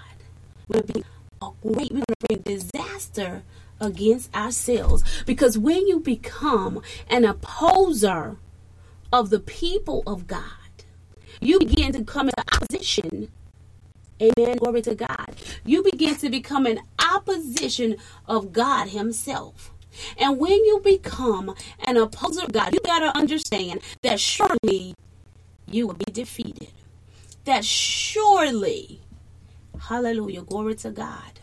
we're 0.68 0.82
going 0.82 2.02
to 2.02 2.04
bring 2.28 2.42
disaster 2.42 3.44
against 3.80 4.36
ourselves. 4.36 5.04
Because 5.26 5.58
when 5.58 5.88
you 5.88 6.00
become 6.00 6.82
an 7.10 7.26
opposer 7.26 8.38
of 9.12 9.30
the 9.30 9.40
people 9.40 10.04
of 10.08 10.28
God, 10.28 10.42
you 11.40 11.60
begin 11.60 11.94
to 11.94 12.04
come 12.04 12.30
into 12.30 12.44
opposition. 12.54 13.32
Amen. 14.22 14.58
Glory 14.58 14.82
to 14.82 14.96
God. 14.96 15.36
You 15.64 15.84
begin 15.84 16.16
to 16.16 16.30
become 16.30 16.66
an 16.66 16.80
opposition 17.00 17.98
of 18.26 18.52
God 18.52 18.90
Himself. 18.90 19.72
And 20.18 20.40
when 20.40 20.52
you 20.52 20.82
become 20.84 21.56
an 21.86 21.98
opposer 21.98 22.44
of 22.44 22.52
God, 22.52 22.74
you 22.74 22.80
got 22.84 23.00
to 23.00 23.18
understand 23.18 23.82
that 24.02 24.20
surely 24.20 24.94
you 25.70 25.88
will 25.88 25.96
be 25.96 26.12
defeated. 26.12 26.72
That 27.46 27.64
surely, 27.64 29.02
hallelujah, 29.80 30.42
glory 30.42 30.76
to 30.76 30.92
God, 30.92 31.40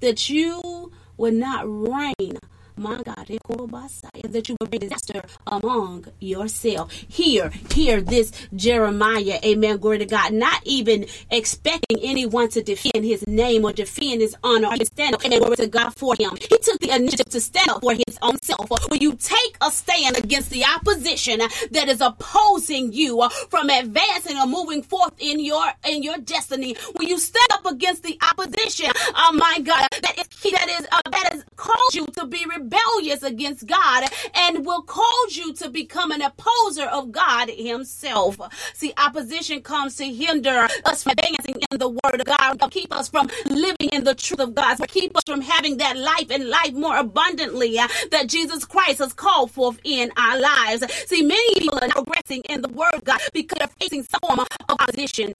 that 0.00 0.28
you 0.28 0.92
will 1.16 1.32
not 1.32 1.64
reign 1.66 2.38
my 2.76 3.02
God, 3.02 3.26
that 3.50 4.48
you 4.48 4.56
will 4.60 4.66
bring 4.66 4.80
disaster 4.80 5.22
among 5.46 6.06
yourself. 6.20 6.92
Hear, 6.92 7.50
hear 7.72 8.00
this 8.00 8.32
Jeremiah, 8.54 9.38
amen, 9.44 9.78
glory 9.78 9.98
to 9.98 10.06
God, 10.06 10.32
not 10.32 10.60
even 10.64 11.06
expecting 11.30 11.98
anyone 12.02 12.48
to 12.50 12.62
defend 12.62 13.04
his 13.04 13.26
name 13.26 13.64
or 13.64 13.72
defend 13.72 14.20
his 14.20 14.36
honor 14.42 14.68
or 14.68 14.76
stand 14.84 15.14
up, 15.14 15.24
amen, 15.24 15.40
glory 15.40 15.56
to 15.56 15.66
God 15.66 15.94
for 15.96 16.14
him. 16.18 16.30
He 16.40 16.58
took 16.58 16.80
the 16.80 16.94
initiative 16.94 17.28
to 17.30 17.40
stand 17.40 17.68
up 17.70 17.80
for 17.80 17.92
his 17.92 18.18
own 18.22 18.40
self. 18.42 18.68
When 18.90 19.00
you 19.00 19.14
take 19.14 19.56
a 19.60 19.70
stand 19.70 20.16
against 20.16 20.50
the 20.50 20.64
opposition 20.64 21.40
that 21.70 21.88
is 21.88 22.00
opposing 22.00 22.92
you 22.92 23.28
from 23.48 23.70
advancing 23.70 24.36
or 24.36 24.46
moving 24.46 24.82
forth 24.82 25.14
in 25.18 25.40
your 25.40 25.64
in 25.86 26.02
your 26.02 26.18
destiny, 26.18 26.76
when 26.96 27.08
you 27.08 27.18
stand 27.18 27.48
up 27.52 27.66
against 27.66 28.02
the 28.02 28.18
opposition, 28.30 28.90
oh 29.14 29.32
my 29.34 29.60
God, 29.62 29.86
that 30.02 30.18
is 30.18 30.28
that 30.52 30.68
is 30.68 30.86
uh, 30.92 31.00
that 31.10 31.32
has 31.32 31.44
caused 31.56 31.94
you 31.94 32.06
to 32.06 32.26
be 32.26 32.44
rebellious 32.46 32.70
rebellious 33.00 33.22
against 33.40 33.66
God 33.66 34.04
and 34.34 34.66
will 34.66 34.82
cause 34.82 35.36
you 35.36 35.54
to 35.54 35.70
become 35.70 36.10
an 36.10 36.20
opposer 36.22 36.84
of 36.84 37.10
God 37.10 37.48
Himself. 37.48 38.38
See, 38.74 38.92
opposition 38.98 39.62
comes 39.62 39.96
to 39.96 40.04
hinder 40.04 40.68
us 40.84 41.02
from 41.02 41.12
advancing 41.12 41.62
in 41.70 41.78
the 41.78 41.88
Word 41.88 42.20
of 42.20 42.26
God, 42.26 42.58
keep 42.70 42.94
us 42.94 43.08
from 43.08 43.28
living 43.46 43.88
in 43.92 44.04
the 44.04 44.14
truth 44.14 44.40
of 44.40 44.54
God, 44.54 44.78
keep 44.88 45.16
us 45.16 45.22
from 45.26 45.40
having 45.40 45.78
that 45.78 45.96
life 45.96 46.30
and 46.30 46.48
life 46.48 46.72
more 46.72 46.96
abundantly 46.96 47.78
uh, 47.78 47.88
that 48.10 48.28
Jesus 48.28 48.64
Christ 48.64 48.98
has 48.98 49.12
called 49.12 49.50
forth 49.50 49.78
in 49.84 50.12
our 50.16 50.38
lives. 50.38 50.84
See, 51.06 51.22
many 51.22 51.54
people 51.54 51.78
are 51.80 51.88
not 51.88 52.04
progressing 52.04 52.42
in 52.48 52.60
the 52.60 52.68
Word 52.68 52.94
of 52.94 53.04
God 53.04 53.20
because 53.32 53.58
they're 53.58 53.68
facing 53.80 54.02
some 54.02 54.20
form 54.20 54.40
of 54.40 54.48
opposition 54.68 55.32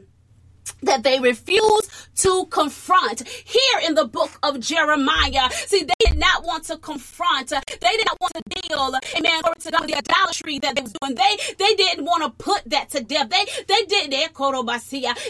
that 0.83 1.03
they 1.03 1.21
refuse 1.21 1.89
to 2.17 2.47
confront. 2.47 3.27
Here 3.29 3.81
in 3.87 3.95
the 3.95 4.07
book 4.07 4.31
of 4.43 4.61
Jeremiah, 4.61 5.51
see, 5.67 5.85
they 5.85 5.95
did 6.11 6.19
not 6.19 6.45
want 6.45 6.65
to 6.65 6.77
confront. 6.79 7.49
They 7.49 7.97
did 7.97 8.07
not 8.07 8.19
want 8.21 8.35
to 8.35 8.43
deal, 8.61 8.95
amen, 9.17 9.41
glory 9.43 9.57
to 9.61 9.71
the 9.71 9.97
idolatry 9.97 10.59
that 10.61 10.77
they 10.77 10.83
was 10.83 10.93
doing. 11.01 11.15
They 11.15 11.37
they 11.59 11.75
didn't 11.75 12.05
want 12.05 12.23
to 12.25 12.31
put 12.45 12.63
that 12.67 12.91
to 12.91 13.03
death. 13.03 13.31
They 13.31 13.45
they 13.67 13.83
didn't 13.87 14.11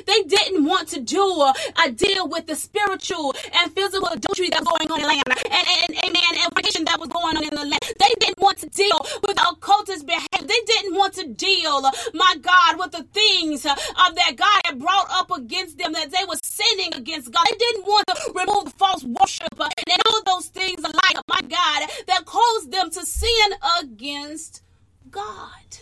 they 0.06 0.22
didn't 0.24 0.64
want 0.64 0.88
to 0.88 1.00
do 1.00 1.22
a, 1.22 1.90
deal 1.90 2.28
with 2.28 2.46
the 2.46 2.56
spiritual 2.56 3.34
and 3.54 3.72
physical 3.72 4.08
adultery 4.08 4.48
that 4.50 4.60
was 4.60 4.68
going 4.68 4.90
on 4.90 5.00
in 5.00 5.02
the 5.02 5.08
land. 5.08 5.22
And, 5.50 5.66
and 5.68 5.98
amen, 6.06 6.32
and 6.76 6.86
that 6.86 6.98
was 6.98 7.08
going 7.08 7.36
on 7.36 7.42
in 7.42 7.50
the 7.50 7.56
land. 7.56 7.80
They 7.98 8.12
didn't 8.20 8.38
want 8.38 8.58
to 8.58 8.68
deal 8.68 8.98
with 9.22 9.38
occultist 9.40 10.06
behavior. 10.06 10.46
They 10.46 10.60
didn't 10.66 10.94
want 10.94 11.14
to 11.14 11.26
deal, 11.28 11.82
my 12.14 12.36
God, 12.40 12.78
with 12.78 12.92
the 12.92 13.02
things 13.12 13.66
uh, 13.66 13.74
that 13.74 14.36
God 14.36 14.60
had 14.64 14.78
brought 14.78 15.06
up 15.10 15.29
against 15.32 15.78
them 15.78 15.92
that 15.92 16.10
they 16.10 16.24
were 16.28 16.36
sinning 16.42 16.94
against 16.94 17.30
God. 17.32 17.44
They 17.50 17.56
didn't 17.56 17.84
want 17.84 18.06
to 18.08 18.32
remove 18.34 18.72
false 18.74 19.04
worship 19.04 19.48
and 19.52 20.02
all 20.08 20.22
those 20.24 20.46
things 20.46 20.82
alike, 20.82 21.24
my 21.28 21.40
God, 21.42 21.88
that 22.06 22.24
caused 22.26 22.70
them 22.72 22.90
to 22.90 23.06
sin 23.06 23.52
against 23.82 24.62
God. 25.10 25.78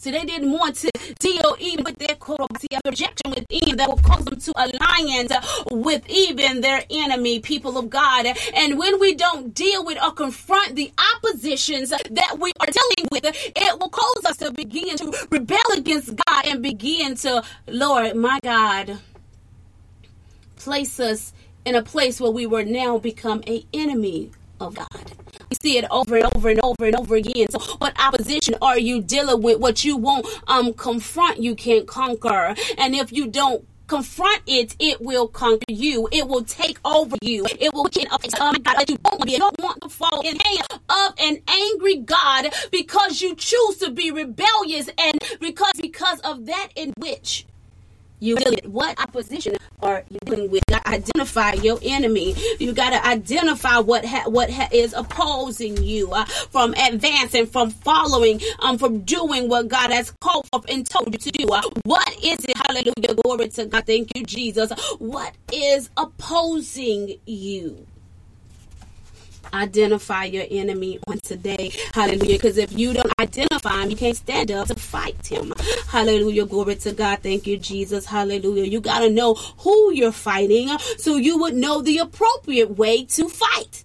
So 0.00 0.10
they 0.10 0.24
didn't 0.24 0.50
want 0.50 0.76
to 0.76 0.90
deal 1.18 1.56
even 1.60 1.84
with 1.84 1.98
their 1.98 2.16
rejection 2.86 3.30
within 3.30 3.76
that 3.76 3.86
will 3.86 3.98
cause 3.98 4.24
them 4.24 4.40
to 4.40 4.52
alliance 4.56 5.30
uh, 5.30 5.42
with 5.70 6.08
even 6.08 6.62
their 6.62 6.82
enemy, 6.88 7.40
people 7.40 7.76
of 7.76 7.90
God. 7.90 8.26
And 8.54 8.78
when 8.78 8.98
we 8.98 9.14
don't 9.14 9.52
deal 9.52 9.84
with 9.84 10.02
or 10.02 10.12
confront 10.12 10.74
the 10.74 10.90
oppositions 11.16 11.90
that 11.90 12.38
we 12.40 12.50
are 12.60 12.66
dealing 12.66 13.08
with, 13.12 13.24
it 13.26 13.78
will 13.78 13.90
cause 13.90 14.24
us 14.24 14.38
to 14.38 14.50
begin 14.52 14.96
to 14.96 15.26
rebel 15.30 15.58
against 15.76 16.16
God 16.16 16.46
and 16.46 16.62
begin 16.62 17.14
to, 17.16 17.42
Lord, 17.66 18.16
my 18.16 18.38
God, 18.42 18.98
place 20.56 20.98
us 20.98 21.34
in 21.66 21.74
a 21.74 21.82
place 21.82 22.18
where 22.22 22.30
we 22.30 22.46
were 22.46 22.64
now 22.64 22.96
become 22.96 23.42
a 23.46 23.66
enemy 23.74 24.30
of 24.60 24.74
God. 24.74 24.88
We 25.48 25.56
see 25.60 25.78
it 25.78 25.84
over 25.90 26.16
and 26.16 26.26
over 26.36 26.48
and 26.48 26.60
over 26.62 26.84
and 26.84 26.96
over 26.96 27.16
again. 27.16 27.48
So, 27.50 27.58
what 27.78 27.98
opposition 28.00 28.54
are 28.62 28.78
you 28.78 29.00
dealing 29.00 29.42
with? 29.42 29.58
What 29.58 29.84
you 29.84 29.96
won't 29.96 30.26
um, 30.46 30.72
confront, 30.74 31.42
you 31.42 31.54
can't 31.54 31.86
conquer. 31.86 32.54
And 32.78 32.94
if 32.94 33.12
you 33.12 33.26
don't 33.26 33.66
confront 33.90 34.42
it, 34.46 34.76
it 34.78 35.00
will 35.00 35.26
conquer 35.26 35.64
you. 35.68 36.08
It 36.12 36.28
will 36.28 36.44
take 36.44 36.78
over 36.84 37.16
you. 37.22 37.44
It 37.58 37.74
will 37.74 37.86
get 37.86 38.12
up. 38.12 38.22
Oh 38.38 38.52
my 38.52 38.58
God, 38.58 38.88
you 38.88 38.96
don't 38.96 39.18
want 39.18 39.22
to, 39.22 39.30
you 39.32 39.38
don't 39.38 39.60
want 39.60 39.82
to 39.82 39.88
fall 39.88 40.20
in 40.20 40.36
the 40.36 40.44
hand 40.44 40.80
of 40.88 41.14
an 41.18 41.42
angry 41.48 41.96
God 41.96 42.52
because 42.70 43.20
you 43.20 43.34
choose 43.34 43.78
to 43.78 43.90
be 43.90 44.12
rebellious 44.12 44.88
and 44.96 45.18
because 45.40 45.72
because 45.80 46.20
of 46.20 46.46
that 46.46 46.68
in 46.76 46.92
which 46.98 47.46
you 48.20 48.36
what 48.66 49.00
opposition 49.00 49.56
are 49.82 50.04
you 50.10 50.18
dealing 50.24 50.50
with? 50.50 50.62
You 50.68 50.74
got 50.76 50.84
to 50.84 50.90
identify 50.90 51.52
your 51.54 51.78
enemy. 51.82 52.34
You 52.58 52.72
got 52.72 52.90
to 52.90 53.06
identify 53.06 53.78
what 53.78 54.04
ha- 54.04 54.28
what 54.28 54.50
ha- 54.50 54.68
is 54.72 54.92
opposing 54.92 55.82
you 55.82 56.12
uh, 56.12 56.24
from 56.50 56.74
advancing, 56.74 57.46
from 57.46 57.70
following, 57.70 58.40
um, 58.60 58.78
from 58.78 59.00
doing 59.00 59.48
what 59.48 59.68
God 59.68 59.90
has 59.90 60.12
called 60.20 60.46
for 60.52 60.62
and 60.68 60.88
told 60.88 61.12
you 61.12 61.18
to 61.18 61.30
do. 61.30 61.48
Uh, 61.48 61.62
what 61.84 62.08
is 62.22 62.44
it? 62.44 62.56
Hallelujah, 62.56 63.14
glory 63.24 63.48
to 63.48 63.66
God. 63.66 63.86
Thank 63.86 64.14
you, 64.14 64.24
Jesus. 64.24 64.70
What 64.98 65.34
is 65.52 65.90
opposing 65.96 67.18
you? 67.26 67.86
Identify 69.52 70.24
your 70.24 70.44
enemy 70.50 70.98
on 71.06 71.18
today. 71.20 71.72
Hallelujah. 71.94 72.36
Because 72.36 72.58
if 72.58 72.72
you 72.76 72.92
don't 72.92 73.12
identify 73.18 73.82
him, 73.82 73.90
you 73.90 73.96
can't 73.96 74.16
stand 74.16 74.50
up 74.50 74.68
to 74.68 74.74
fight 74.74 75.26
him. 75.26 75.52
Hallelujah. 75.88 76.46
Glory 76.46 76.76
to 76.76 76.92
God. 76.92 77.20
Thank 77.22 77.46
you, 77.46 77.56
Jesus. 77.58 78.06
Hallelujah. 78.06 78.64
You 78.64 78.80
got 78.80 79.00
to 79.00 79.10
know 79.10 79.34
who 79.34 79.92
you're 79.92 80.12
fighting 80.12 80.68
so 80.98 81.16
you 81.16 81.38
would 81.38 81.54
know 81.54 81.82
the 81.82 81.98
appropriate 81.98 82.76
way 82.76 83.04
to 83.06 83.28
fight. 83.28 83.84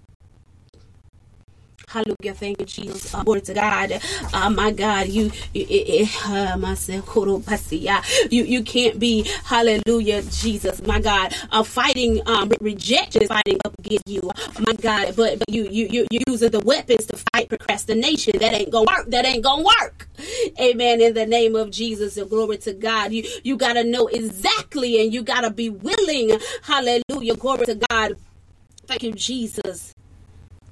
Hallelujah. 1.96 2.34
Thank 2.34 2.60
you, 2.60 2.66
Jesus. 2.66 3.16
Uh, 3.16 3.24
glory 3.24 3.40
to 3.40 3.54
God. 3.54 4.02
Uh, 4.34 4.50
my 4.50 4.70
God, 4.74 5.08
you, 5.08 5.32
you, 5.54 6.06
uh, 6.26 8.02
you, 8.30 8.44
you 8.44 8.64
can't 8.64 9.00
be, 9.00 9.24
hallelujah, 9.46 10.22
Jesus, 10.24 10.86
my 10.86 11.00
God, 11.00 11.34
uh, 11.52 11.64
fighting 11.64 12.22
um, 12.28 12.52
rejection, 12.60 13.22
is 13.22 13.30
fighting 13.30 13.60
up 13.64 13.80
against 13.80 14.10
you, 14.10 14.30
my 14.60 14.74
God, 14.74 15.16
but, 15.16 15.40
but 15.40 15.50
you, 15.50 15.70
you, 15.70 15.88
you, 15.90 16.08
you 16.12 16.20
using 16.28 16.52
the 16.52 16.60
weapons 16.60 17.06
to 17.06 17.18
fight 17.32 17.48
procrastination. 17.48 18.40
That 18.40 18.54
ain't 18.54 18.72
gonna 18.74 18.88
work. 18.94 19.10
That 19.12 19.26
ain't 19.26 19.46
gonna 19.46 19.64
work. 19.64 20.10
Amen. 20.60 21.00
In 21.00 21.14
the 21.14 21.26
name 21.26 21.56
of 21.56 21.72
Jesus, 21.72 22.18
and 22.18 22.30
glory 22.30 22.58
to 22.58 22.74
God. 22.74 23.14
You, 23.14 23.24
you 23.46 23.56
gotta 23.56 23.86
know 23.86 24.08
exactly 24.08 25.02
and 25.02 25.14
you 25.14 25.24
gotta 25.24 25.50
be 25.50 25.70
willing, 25.70 26.38
hallelujah, 26.62 27.38
glory 27.38 27.68
to 27.68 27.76
God. 27.90 28.18
Thank 28.86 29.04
you, 29.04 29.14
Jesus 29.14 29.95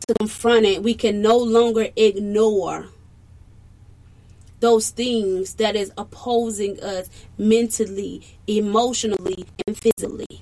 to 0.07 0.13
confront 0.15 0.65
it. 0.65 0.83
We 0.83 0.93
can 0.93 1.21
no 1.21 1.37
longer 1.37 1.87
ignore 1.95 2.87
those 4.59 4.91
things 4.91 5.55
that 5.55 5.75
is 5.75 5.91
opposing 5.97 6.79
us 6.81 7.09
mentally, 7.37 8.25
emotionally, 8.47 9.45
and 9.67 9.77
physically. 9.77 10.41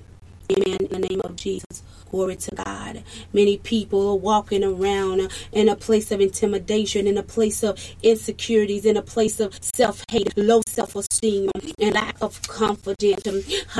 Amen. 0.50 0.76
In 0.80 0.88
the 0.88 1.08
name 1.08 1.20
of 1.24 1.34
Jesus. 1.36 1.82
Glory 2.12 2.36
to 2.36 2.54
God. 2.54 3.02
Many 3.32 3.56
people 3.56 4.10
are 4.10 4.16
walking 4.16 4.62
around 4.62 5.32
in 5.50 5.70
a 5.70 5.74
place 5.74 6.12
of 6.12 6.20
intimidation, 6.20 7.06
in 7.06 7.16
a 7.16 7.22
place 7.22 7.62
of 7.62 7.78
insecurities, 8.02 8.84
in 8.84 8.98
a 8.98 9.02
place 9.02 9.40
of 9.40 9.58
self 9.62 10.04
hate, 10.10 10.36
low 10.36 10.60
self 10.66 10.94
esteem, 10.94 11.48
and 11.80 11.94
lack 11.94 12.20
of 12.20 12.46
confidence. 12.46 13.24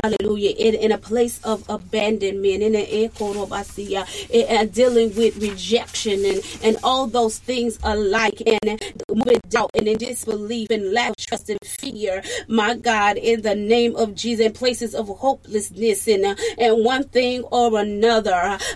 Hallelujah. 0.01 0.49
In, 0.57 0.73
in 0.73 0.91
a 0.91 0.97
place 0.97 1.39
of 1.43 1.63
abandonment, 1.69 2.63
in 2.63 2.73
a 2.73 3.03
and 4.49 4.73
dealing 4.73 5.15
with 5.15 5.37
rejection 5.37 6.25
and, 6.25 6.41
and 6.63 6.77
all 6.83 7.05
those 7.05 7.37
things 7.37 7.77
alike, 7.83 8.41
and 8.47 8.81
with 9.09 9.47
doubt 9.49 9.69
and 9.75 9.87
in 9.87 9.99
disbelief 9.99 10.71
and 10.71 10.91
lack 10.91 11.11
of 11.11 11.17
trust 11.17 11.51
and 11.51 11.59
fear. 11.63 12.23
My 12.47 12.75
God, 12.75 13.17
in 13.17 13.43
the 13.43 13.53
name 13.53 13.95
of 13.95 14.15
Jesus, 14.15 14.47
in 14.47 14.53
places 14.53 14.95
of 14.95 15.07
hopelessness 15.07 16.07
and, 16.07 16.35
and 16.57 16.83
one 16.83 17.03
thing 17.03 17.43
or 17.43 17.77
another 17.79 18.22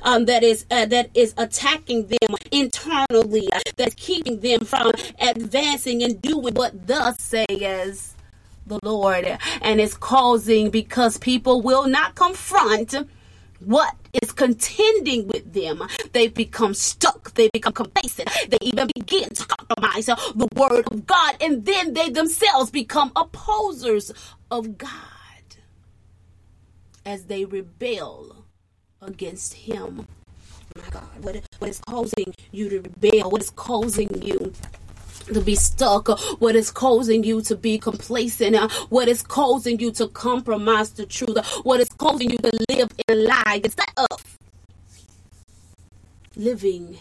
um, 0.03 0.25
that 0.25 0.43
is 0.43 0.65
uh, 0.71 0.85
that 0.85 1.09
is 1.13 1.33
attacking 1.37 2.07
them 2.07 2.35
internally, 2.51 3.47
uh, 3.51 3.59
that's 3.75 3.95
keeping 3.95 4.39
them 4.39 4.61
from 4.61 4.91
advancing 5.19 6.03
and 6.03 6.21
doing 6.21 6.53
what 6.53 6.87
thus 6.87 7.17
says 7.19 8.13
the 8.65 8.79
Lord, 8.83 9.37
and 9.61 9.79
it's 9.79 9.95
causing 9.95 10.69
because 10.69 11.17
people 11.17 11.61
will 11.61 11.87
not 11.87 12.15
confront 12.15 12.95
what 13.59 13.95
is 14.21 14.31
contending 14.31 15.27
with 15.27 15.53
them. 15.53 15.83
They 16.13 16.27
become 16.27 16.73
stuck. 16.73 17.33
They 17.33 17.49
become 17.49 17.73
complacent. 17.73 18.29
They 18.49 18.57
even 18.61 18.89
begin 18.95 19.29
to 19.29 19.45
compromise 19.45 20.05
the 20.05 20.47
word 20.55 20.85
of 20.91 21.07
God. 21.07 21.37
And 21.41 21.65
then 21.65 21.93
they 21.93 22.09
themselves 22.09 22.69
become 22.69 23.11
opposers 23.15 24.11
of 24.51 24.77
God 24.77 24.91
as 27.05 27.25
they 27.25 27.45
rebel 27.45 28.36
against 29.01 29.53
him. 29.53 30.07
My 30.75 30.89
God, 30.89 31.03
what, 31.21 31.41
what 31.59 31.69
is 31.69 31.79
causing 31.79 32.33
you 32.51 32.69
to 32.69 32.81
rebel? 32.81 33.31
What 33.31 33.41
is 33.41 33.49
causing 33.49 34.21
you 34.21 34.53
to 35.33 35.41
be 35.41 35.55
stuck, 35.55 36.07
what 36.39 36.55
is 36.55 36.71
causing 36.71 37.23
you 37.23 37.41
to 37.41 37.55
be 37.55 37.77
complacent, 37.77 38.55
what 38.89 39.07
is 39.07 39.21
causing 39.21 39.79
you 39.79 39.91
to 39.91 40.07
compromise 40.07 40.91
the 40.91 41.05
truth, 41.05 41.37
what 41.63 41.79
is 41.79 41.89
causing 41.89 42.29
you 42.29 42.37
to 42.37 42.51
live 42.69 42.89
in 43.07 43.17
a 43.17 43.21
lie 43.27 43.61
instead 43.63 43.91
of 43.97 44.37
living 46.35 46.97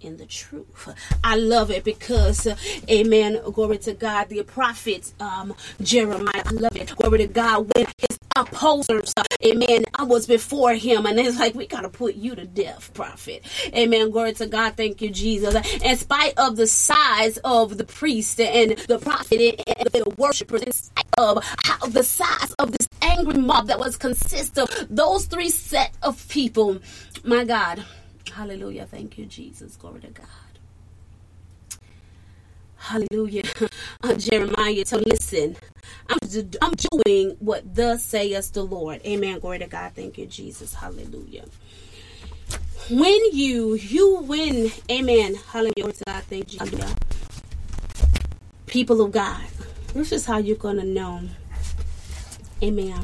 in 0.00 0.16
the 0.16 0.26
truth. 0.26 0.94
I 1.24 1.36
love 1.36 1.70
it 1.70 1.84
because, 1.84 2.46
uh, 2.46 2.56
amen, 2.90 3.40
glory 3.52 3.78
to 3.78 3.94
God, 3.94 4.28
the 4.28 4.42
prophet 4.42 5.12
um, 5.20 5.54
Jeremiah, 5.80 6.42
I 6.44 6.50
love 6.52 6.76
it, 6.76 6.94
glory 6.96 7.18
to 7.18 7.26
God, 7.26 7.70
when 7.74 7.86
his 7.98 8.18
opposers, 8.36 9.12
uh, 9.16 9.22
amen, 9.44 9.84
I 9.94 10.04
was 10.04 10.26
before 10.26 10.74
him, 10.74 11.06
and 11.06 11.18
it's 11.18 11.38
like, 11.38 11.54
we 11.54 11.66
got 11.66 11.82
to 11.82 11.88
put 11.88 12.14
you 12.14 12.34
to 12.34 12.44
death, 12.44 12.92
prophet. 12.94 13.44
Amen, 13.74 14.10
glory 14.10 14.34
to 14.34 14.46
God, 14.46 14.76
thank 14.76 15.00
you, 15.00 15.10
Jesus. 15.10 15.54
In 15.82 15.96
spite 15.96 16.34
of 16.36 16.56
the 16.56 16.66
size 16.66 17.38
of 17.38 17.78
the 17.78 17.84
priest 17.84 18.38
and 18.40 18.76
the 18.78 18.98
prophet 18.98 19.62
and 19.66 19.88
the 19.92 20.14
worshipers, 20.18 20.62
in 20.62 20.72
spite 20.72 21.06
of 21.18 21.42
how 21.64 21.86
the 21.86 22.02
size 22.02 22.52
of 22.58 22.72
this 22.72 22.88
angry 23.00 23.40
mob 23.40 23.68
that 23.68 23.78
was 23.78 23.96
consist 23.96 24.58
of 24.58 24.68
those 24.90 25.26
three 25.26 25.48
set 25.48 25.92
of 26.02 26.28
people, 26.28 26.78
my 27.24 27.44
God, 27.44 27.84
Hallelujah. 28.36 28.84
Thank 28.84 29.16
you, 29.16 29.24
Jesus. 29.24 29.76
Glory 29.76 30.00
to 30.00 30.08
God. 30.08 30.26
Hallelujah. 32.76 33.44
Uh, 34.02 34.12
Jeremiah, 34.14 34.84
so 34.84 34.98
listen, 34.98 35.56
I'm, 36.08 36.18
I'm 36.62 36.72
doing 36.74 37.34
what 37.40 37.74
thus 37.74 38.04
saith 38.04 38.52
the 38.52 38.62
Lord. 38.62 39.00
Amen. 39.04 39.40
Glory 39.40 39.58
to 39.58 39.66
God. 39.66 39.92
Thank 39.96 40.18
you, 40.18 40.26
Jesus. 40.26 40.74
Hallelujah. 40.74 41.46
When 42.90 43.18
you, 43.32 43.74
you 43.74 44.20
win, 44.20 44.70
amen. 44.90 45.36
Hallelujah. 45.48 45.72
Glory 45.76 45.92
to 45.94 46.04
God. 46.04 46.22
Thank 46.24 46.52
you. 46.52 46.60
People 48.66 49.00
of 49.00 49.12
God, 49.12 49.42
this 49.94 50.12
is 50.12 50.26
how 50.26 50.36
you're 50.36 50.56
going 50.56 50.76
to 50.76 50.84
know, 50.84 51.22
amen, 52.62 53.02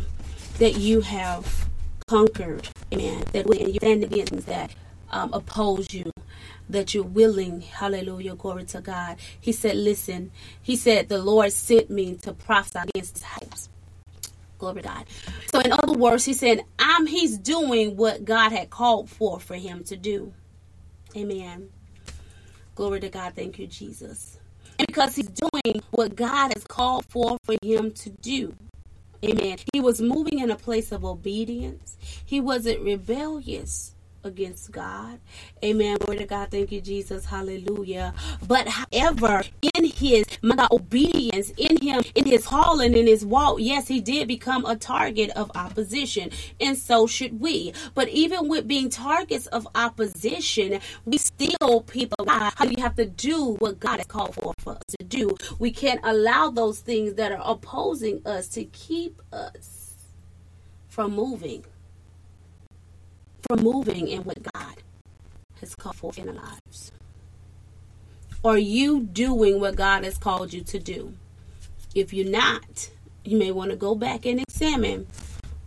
that 0.59 0.77
you 0.77 1.01
have 1.01 1.68
conquered, 2.07 2.68
amen, 2.92 3.25
that 3.33 3.47
when 3.47 3.61
you 3.61 3.75
stand 3.75 4.05
against 4.05 4.47
that, 4.47 4.73
um, 5.12 5.33
oppose 5.33 5.92
you, 5.94 6.11
that 6.68 6.94
you're 6.94 7.05
willing. 7.05 7.61
Hallelujah. 7.62 8.35
Glory 8.37 8.64
to 8.66 8.81
God. 8.81 9.18
He 9.40 9.53
said, 9.53 9.77
Listen, 9.77 10.31
he 10.62 10.77
said, 10.77 11.09
The 11.09 11.22
Lord 11.22 11.53
sent 11.53 11.90
me 11.90 12.16
to 12.22 12.33
prophesy 12.33 12.81
against 12.94 13.14
his 13.18 13.22
house. 13.25 13.68
Glory 14.59 14.83
to 14.83 14.88
God. 14.88 15.05
So, 15.53 15.61
in 15.61 15.72
other 15.72 15.94
words, 15.94 16.25
he 16.25 16.35
said, 16.35 16.62
I'm 16.79 17.07
he's 17.07 17.38
doing 17.38 17.96
what 17.96 18.25
God 18.25 18.53
had 18.53 18.70
called 18.70 19.11
for 19.11 19.40
for 19.40 19.55
him 19.57 19.85
to 19.85 19.96
do. 19.96 20.33
Amen. 21.16 21.68
Glory 22.75 23.01
to 23.01 23.09
God. 23.11 23.35
Thank 23.37 23.59
you, 23.59 23.66
Jesus. 23.66 24.38
and 24.79 24.87
because 24.87 25.16
he's 25.16 25.29
doing 25.29 25.83
what 25.90 26.16
God 26.16 26.53
has 26.55 26.64
called 26.64 27.07
for 27.09 27.38
for 27.44 27.57
him 27.62 27.92
to 27.92 28.11
do. 28.11 28.55
Amen. 29.25 29.59
He 29.72 29.81
was 29.81 30.01
moving 30.01 30.40
in 30.40 30.51
a 30.51 30.57
place 30.57 30.92
of 30.92 31.05
obedience. 31.05 31.96
He 32.25 32.40
wasn't 32.40 32.81
rebellious 32.83 33.94
against 34.25 34.71
God. 34.71 35.19
Amen. 35.65 35.97
Glory 35.99 36.19
to 36.19 36.27
God. 36.27 36.51
Thank 36.51 36.73
you, 36.73 36.81
Jesus. 36.81 37.25
Hallelujah. 37.25 38.15
But 38.47 38.69
however, 38.69 39.43
in 39.75 39.87
his 39.87 40.25
my 40.43 40.57
God, 40.57 40.69
obedience, 40.73 41.53
in 41.57 41.81
him, 41.81 42.03
in 42.15 42.27
his 42.27 42.47
calling, 42.47 42.97
in 42.97 43.07
his 43.07 43.25
walk, 43.25 43.59
yes, 43.61 43.89
he 43.89 44.01
did 44.01 44.29
become 44.29 44.65
a 44.65 44.77
target 44.77 45.31
of 45.31 45.51
opposition. 45.55 46.31
And 46.61 46.77
so 46.77 47.07
should 47.07 47.41
we. 47.41 47.73
But 47.95 48.09
even 48.09 48.49
with 48.49 48.67
being 48.67 48.91
targets 48.91 49.47
of 49.47 49.67
opposition, 49.75 50.81
we 51.05 51.19
still 51.19 51.83
people 51.83 52.25
how 52.29 52.65
you 52.65 52.83
have 52.83 52.97
to 52.97 53.07
do 53.07 53.57
what 53.59 53.81
God 53.81 53.99
has 53.99 54.07
called 54.07 54.35
for, 54.35 54.55
for 54.59 54.73
us 54.73 54.83
to 54.99 55.05
do. 55.05 55.37
We 55.59 55.71
can't 55.71 56.01
allow 56.03 56.51
those 56.51 56.81
things 56.81 57.15
that 57.15 57.33
are 57.33 57.43
opposing 57.45 58.23
us 58.27 58.49
to 58.49 58.65
keep 58.65 59.21
us 59.33 59.97
from 60.89 61.15
moving 61.15 61.65
from 63.46 63.61
moving 63.61 64.09
in 64.09 64.24
what 64.24 64.42
God 64.52 64.76
has 65.61 65.74
called 65.74 65.96
for 65.96 66.12
in 66.16 66.28
our 66.28 66.35
lives? 66.35 66.92
Are 68.44 68.59
you 68.59 69.00
doing 69.00 69.61
what 69.61 69.76
God 69.76 70.05
has 70.05 70.18
called 70.18 70.52
you 70.52 70.62
to 70.62 70.78
do? 70.78 71.14
If 71.94 72.12
you're 72.12 72.31
not, 72.31 72.90
you 73.24 73.38
may 73.38 73.52
want 73.52 73.70
to 73.70 73.76
go 73.76 73.94
back 73.94 74.26
and 74.26 74.40
examine 74.40 75.07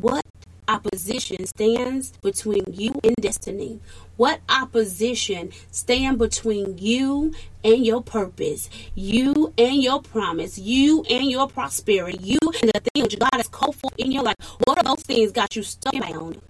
what 0.02 0.26
opposition 0.68 1.46
stands 1.46 2.12
between 2.22 2.64
you 2.72 2.94
and 3.04 3.16
destiny. 3.22 3.80
What 4.18 4.42
opposition 4.50 5.52
stand 5.72 6.18
between 6.18 6.78
you 6.78 7.34
and 7.64 7.86
your 7.86 8.02
purpose, 8.02 8.70
you 8.96 9.54
and 9.58 9.82
your 9.82 10.02
promise, 10.02 10.58
you 10.58 11.04
and 11.10 11.30
your 11.30 11.48
prosperity, 11.48 12.18
you 12.22 12.40
and 12.62 12.72
the 12.72 12.82
things 12.94 13.16
God 13.16 13.30
has 13.34 13.48
called 13.48 13.76
for 13.76 13.92
in 13.98 14.12
your 14.12 14.24
life? 14.24 14.36
What 14.66 14.78
are 14.80 14.84
those 14.84 15.04
things 15.04 15.32
got 15.32 15.56
you 15.56 15.64
stuck 15.64 15.94
bound? 15.94 16.42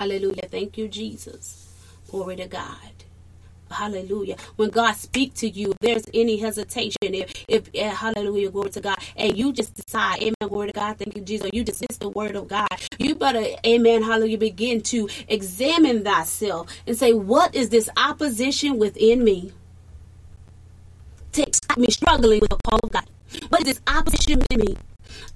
Hallelujah. 0.00 0.48
Thank 0.50 0.78
you, 0.78 0.88
Jesus. 0.88 1.74
Glory 2.10 2.36
to 2.36 2.46
God. 2.48 2.90
Hallelujah. 3.70 4.36
When 4.56 4.70
God 4.70 4.94
speak 4.94 5.34
to 5.34 5.48
you, 5.48 5.72
if 5.72 5.78
there's 5.80 6.04
any 6.14 6.38
hesitation, 6.38 6.96
if 7.02 7.44
if 7.48 7.68
uh, 7.78 7.90
hallelujah, 7.94 8.50
glory 8.50 8.70
to 8.70 8.80
God, 8.80 8.96
and 9.14 9.36
you 9.36 9.52
just 9.52 9.74
decide, 9.74 10.22
amen, 10.22 10.34
glory 10.48 10.68
to 10.68 10.72
God, 10.72 10.96
thank 10.98 11.14
you, 11.16 11.22
Jesus, 11.22 11.50
you 11.52 11.62
dismiss 11.62 11.98
the 11.98 12.08
word 12.08 12.34
of 12.34 12.48
God, 12.48 12.68
you 12.98 13.14
better, 13.14 13.44
amen, 13.66 14.02
hallelujah, 14.02 14.38
begin 14.38 14.80
to 14.84 15.06
examine 15.28 16.02
thyself 16.02 16.72
and 16.86 16.96
say, 16.96 17.12
what 17.12 17.54
is 17.54 17.68
this 17.68 17.90
opposition 17.98 18.78
within 18.78 19.22
me? 19.22 19.52
Takes 21.32 21.60
me 21.76 21.88
struggling 21.90 22.40
with 22.40 22.50
the 22.50 22.58
call 22.66 22.80
of 22.82 22.90
God. 22.90 23.04
What 23.50 23.60
is 23.60 23.74
this 23.74 23.82
opposition 23.86 24.40
within 24.40 24.66
me? 24.66 24.76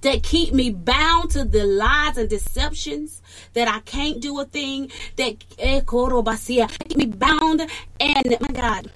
That 0.05 0.23
keep 0.23 0.53
me 0.53 0.71
bound 0.71 1.31
to 1.31 1.45
the 1.45 1.65
lies 1.65 2.17
and 2.17 2.29
deceptions 2.31 3.21
that 3.55 3.69
I 3.69 3.81
can't 3.81 4.21
do 4.21 4.39
a 4.39 4.45
thing 4.45 4.91
that 5.17 5.45
eh, 5.59 5.81
keep 5.81 6.97
me 6.97 7.07
bound 7.07 7.67
and 8.01 8.37
my 8.41 8.49
God 8.55 8.91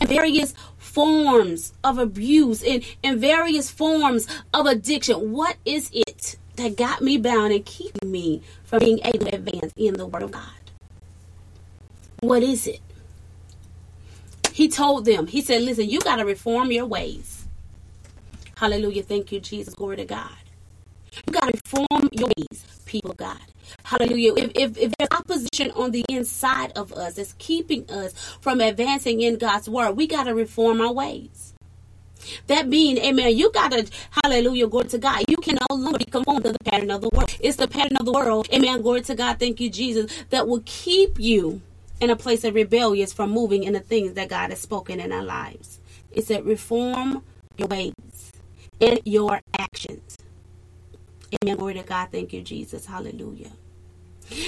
and 0.00 0.08
various 0.08 0.54
forms 0.78 1.72
of 1.84 1.98
abuse 1.98 2.62
and, 2.62 2.84
and 3.04 3.20
various 3.20 3.70
forms 3.70 4.26
of 4.54 4.66
addiction. 4.66 5.32
What 5.32 5.56
is 5.64 5.90
it 5.92 6.36
that 6.56 6.76
got 6.76 7.02
me 7.02 7.18
bound 7.18 7.52
and 7.52 7.64
keeping 7.64 8.10
me 8.10 8.42
from 8.64 8.80
being 8.80 9.00
able 9.04 9.26
to 9.26 9.34
advance 9.34 9.72
in 9.76 9.94
the 9.94 10.06
Word 10.06 10.22
of 10.22 10.30
God? 10.32 10.44
What 12.20 12.42
is 12.42 12.66
it? 12.66 12.80
He 14.52 14.68
told 14.68 15.04
them, 15.04 15.26
he 15.26 15.42
said, 15.42 15.62
listen, 15.62 15.88
you 15.88 16.00
got 16.00 16.16
to 16.16 16.24
reform 16.24 16.70
your 16.72 16.86
ways. 16.86 17.39
Hallelujah. 18.60 19.02
Thank 19.02 19.32
you, 19.32 19.40
Jesus. 19.40 19.72
Glory 19.72 19.96
to 19.96 20.04
God. 20.04 20.36
You 21.26 21.32
got 21.32 21.46
to 21.46 21.58
reform 21.64 22.10
your 22.12 22.28
ways, 22.36 22.82
people 22.84 23.14
God. 23.14 23.40
Hallelujah. 23.84 24.34
If, 24.36 24.50
if, 24.54 24.76
if 24.76 24.92
there's 24.98 25.08
opposition 25.12 25.70
on 25.70 25.92
the 25.92 26.04
inside 26.10 26.72
of 26.76 26.92
us 26.92 27.14
that's 27.14 27.34
keeping 27.38 27.90
us 27.90 28.12
from 28.42 28.60
advancing 28.60 29.22
in 29.22 29.38
God's 29.38 29.66
word, 29.66 29.92
we 29.92 30.06
got 30.06 30.24
to 30.24 30.34
reform 30.34 30.82
our 30.82 30.92
ways. 30.92 31.54
That 32.48 32.68
being, 32.68 32.98
amen, 32.98 33.34
you 33.34 33.50
got 33.50 33.72
to, 33.72 33.90
hallelujah, 34.22 34.66
glory 34.66 34.88
to 34.88 34.98
God. 34.98 35.24
You 35.26 35.38
can 35.38 35.56
no 35.70 35.76
longer 35.76 35.98
be 35.98 36.04
conformed 36.04 36.44
to 36.44 36.52
the 36.52 36.58
pattern 36.70 36.90
of 36.90 37.00
the 37.00 37.08
world. 37.14 37.34
It's 37.40 37.56
the 37.56 37.66
pattern 37.66 37.96
of 37.96 38.04
the 38.04 38.12
world, 38.12 38.46
amen, 38.52 38.82
glory 38.82 39.00
to 39.00 39.14
God, 39.14 39.38
thank 39.38 39.58
you, 39.58 39.70
Jesus, 39.70 40.12
that 40.28 40.46
will 40.46 40.62
keep 40.66 41.18
you 41.18 41.62
in 41.98 42.10
a 42.10 42.16
place 42.16 42.44
of 42.44 42.54
rebellious 42.54 43.10
from 43.10 43.30
moving 43.30 43.64
in 43.64 43.72
the 43.72 43.80
things 43.80 44.12
that 44.14 44.28
God 44.28 44.50
has 44.50 44.60
spoken 44.60 45.00
in 45.00 45.12
our 45.12 45.24
lives. 45.24 45.80
It 46.12 46.26
said, 46.26 46.44
reform 46.44 47.22
your 47.56 47.68
ways 47.68 47.94
in 48.80 48.98
your 49.04 49.40
actions. 49.58 50.16
Amen. 51.42 51.56
Glory 51.56 51.74
to 51.74 51.82
God. 51.82 52.08
Thank 52.10 52.32
you, 52.32 52.42
Jesus. 52.42 52.86
Hallelujah. 52.86 53.50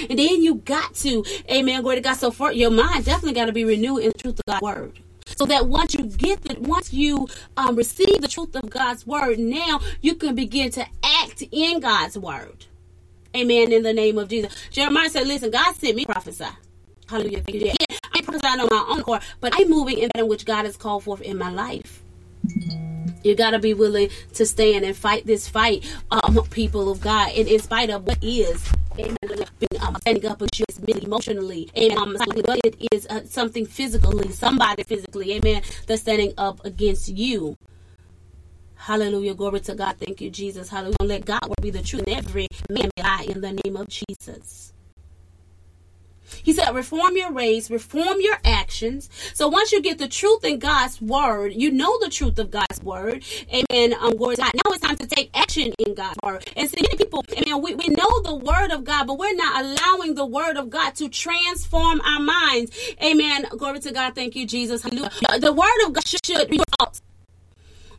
And 0.09 0.17
then 0.17 0.41
you 0.41 0.55
got 0.55 0.93
to, 0.95 1.25
amen, 1.49 1.81
glory 1.81 1.97
to 1.97 2.01
God. 2.01 2.15
So 2.15 2.31
for 2.31 2.51
your 2.51 2.71
mind 2.71 3.05
definitely 3.05 3.33
got 3.33 3.45
to 3.45 3.51
be 3.51 3.65
renewed 3.65 3.99
in 3.99 4.11
the 4.11 4.17
truth 4.17 4.39
of 4.39 4.45
God's 4.45 4.61
word. 4.61 4.99
So 5.25 5.45
that 5.45 5.67
once 5.67 5.93
you 5.93 6.03
get 6.03 6.41
the, 6.43 6.59
once 6.59 6.93
you 6.93 7.27
um, 7.57 7.75
receive 7.75 8.21
the 8.21 8.27
truth 8.27 8.55
of 8.55 8.69
God's 8.69 9.07
word, 9.07 9.39
now 9.39 9.81
you 10.01 10.15
can 10.15 10.35
begin 10.35 10.69
to 10.71 10.85
act 11.03 11.43
in 11.51 11.79
God's 11.79 12.17
word. 12.17 12.65
Amen. 13.35 13.71
In 13.71 13.83
the 13.83 13.93
name 13.93 14.17
of 14.17 14.29
Jesus. 14.29 14.53
Jeremiah 14.69 15.09
said, 15.09 15.27
listen, 15.27 15.49
God 15.49 15.75
sent 15.75 15.95
me 15.95 16.05
prophesy. 16.05 16.45
Hallelujah. 17.07 17.41
Thank 17.41 17.59
you. 17.59 17.67
Yeah, 17.67 17.73
I 18.13 18.17
ain't 18.17 18.25
prophesying 18.25 18.59
on 18.59 18.67
my 18.69 18.85
own 18.89 19.01
core, 19.03 19.19
but 19.41 19.53
I'm 19.55 19.69
moving 19.69 19.97
in 19.97 20.09
that 20.13 20.21
in 20.21 20.27
which 20.27 20.45
God 20.45 20.65
has 20.65 20.77
called 20.77 21.03
forth 21.03 21.21
in 21.21 21.37
my 21.37 21.49
life. 21.49 22.03
You 23.23 23.35
got 23.35 23.51
to 23.51 23.59
be 23.59 23.73
willing 23.73 24.09
to 24.33 24.45
stand 24.45 24.85
and 24.85 24.95
fight 24.95 25.25
this 25.25 25.47
fight, 25.47 25.85
um, 26.11 26.43
people 26.49 26.91
of 26.91 27.01
God, 27.01 27.31
and 27.35 27.47
in 27.47 27.59
spite 27.59 27.89
of 27.89 28.05
what 28.05 28.17
is. 28.21 28.63
Amen. 28.99 29.17
Being, 29.59 29.81
um, 29.81 29.95
standing 30.01 30.25
up 30.27 30.41
against 30.41 30.79
you 30.87 30.95
emotionally. 31.01 31.69
Amen. 31.75 31.97
Um, 31.97 32.15
but 32.45 32.59
it 32.63 32.75
is 32.91 33.07
uh, 33.07 33.21
something 33.25 33.65
physically, 33.65 34.31
somebody 34.31 34.83
physically. 34.83 35.33
Amen. 35.33 35.63
That's 35.87 36.01
standing 36.01 36.33
up 36.37 36.63
against 36.65 37.09
you. 37.09 37.55
Hallelujah. 38.75 39.33
Glory 39.33 39.61
to 39.61 39.75
God. 39.75 39.95
Thank 39.97 40.21
you, 40.21 40.29
Jesus. 40.29 40.69
Hallelujah. 40.69 40.95
Let 41.01 41.25
God 41.25 41.41
be 41.61 41.69
the 41.71 41.81
truth 41.81 42.03
in 42.05 42.13
every 42.15 42.47
man 42.69 42.89
lie 42.99 43.25
in 43.29 43.41
the 43.41 43.59
name 43.63 43.77
of 43.77 43.87
Jesus. 43.87 44.73
He 46.43 46.53
said, 46.53 46.71
reform 46.73 47.17
your 47.17 47.31
ways, 47.31 47.69
reform 47.69 48.17
your 48.19 48.37
actions. 48.43 49.09
So 49.33 49.47
once 49.47 49.71
you 49.71 49.81
get 49.81 49.97
the 49.97 50.07
truth 50.07 50.43
in 50.43 50.59
God's 50.59 51.01
word, 51.01 51.53
you 51.53 51.71
know 51.71 51.99
the 51.99 52.09
truth 52.09 52.39
of 52.39 52.51
God's 52.51 52.81
word. 52.81 53.23
Amen. 53.53 53.93
Um, 53.99 54.15
glory 54.17 54.35
to 54.35 54.41
God. 54.41 54.51
Now 54.55 54.71
it's 54.71 54.85
time 54.85 54.97
to 54.97 55.07
take 55.07 55.29
action 55.33 55.73
in 55.79 55.93
God's 55.93 56.17
word. 56.23 56.49
And 56.55 56.69
see, 56.69 56.81
many 56.81 56.97
people, 56.97 57.23
amen, 57.31 57.61
we, 57.61 57.75
we 57.75 57.87
know 57.87 58.21
the 58.23 58.35
word 58.35 58.71
of 58.71 58.83
God, 58.83 59.07
but 59.07 59.17
we're 59.17 59.35
not 59.35 59.63
allowing 59.63 60.15
the 60.15 60.25
word 60.25 60.57
of 60.57 60.69
God 60.69 60.95
to 60.95 61.09
transform 61.09 62.01
our 62.01 62.19
minds. 62.19 62.71
Amen. 63.03 63.45
Glory 63.57 63.79
to 63.81 63.91
God. 63.91 64.15
Thank 64.15 64.35
you, 64.35 64.45
Jesus. 64.45 64.81
Hallelujah. 64.83 65.11
The 65.39 65.53
word 65.53 65.87
of 65.87 65.93
God 65.93 66.07
should 66.07 66.49
be 66.49 66.61
out 66.79 66.99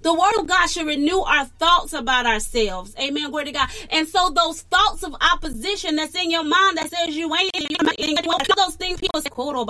the 0.05 0.13
word 0.13 0.39
of 0.39 0.47
God 0.47 0.67
should 0.69 0.87
renew 0.87 1.21
our 1.21 1.47
thoughts 1.47 1.95
about 1.95 2.27
ourselves. 2.27 2.95
Amen. 3.01 3.31
Glory 3.31 3.47
to 3.47 3.53
God. 3.53 3.71
And 3.91 4.07
so 4.07 4.29
those 4.29 4.61
thoughts 4.61 5.03
of 5.03 5.17
opposition 5.33 5.97
that's 5.97 6.15
in 6.15 6.31
your 6.31 6.45
mind 6.45 6.77
that 6.77 6.91
says 6.91 7.17
you 7.17 7.35
ain't, 7.35 7.51
you 7.59 7.77
those 8.57 8.77
things 8.77 9.01
people 9.01 9.23
say, 9.23 9.31
oh, 9.37 9.65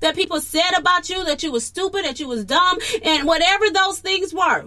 that 0.00 0.14
people 0.16 0.40
said 0.40 0.72
about 0.78 1.10
you, 1.10 1.22
that 1.26 1.42
you 1.42 1.52
was 1.52 1.66
stupid, 1.66 2.06
that 2.06 2.18
you 2.18 2.26
was 2.26 2.46
dumb, 2.46 2.78
and 3.02 3.28
whatever 3.28 3.66
those 3.70 3.98
things 4.00 4.32
were. 4.32 4.64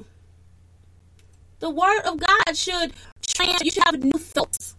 The 1.60 1.72
word 1.72 2.02
of 2.06 2.20
God 2.20 2.56
should 2.56 2.94
trans, 3.28 3.64
you 3.64 3.72
should 3.72 3.84
have 3.86 4.04
new 4.04 4.20
thoughts. 4.20 4.77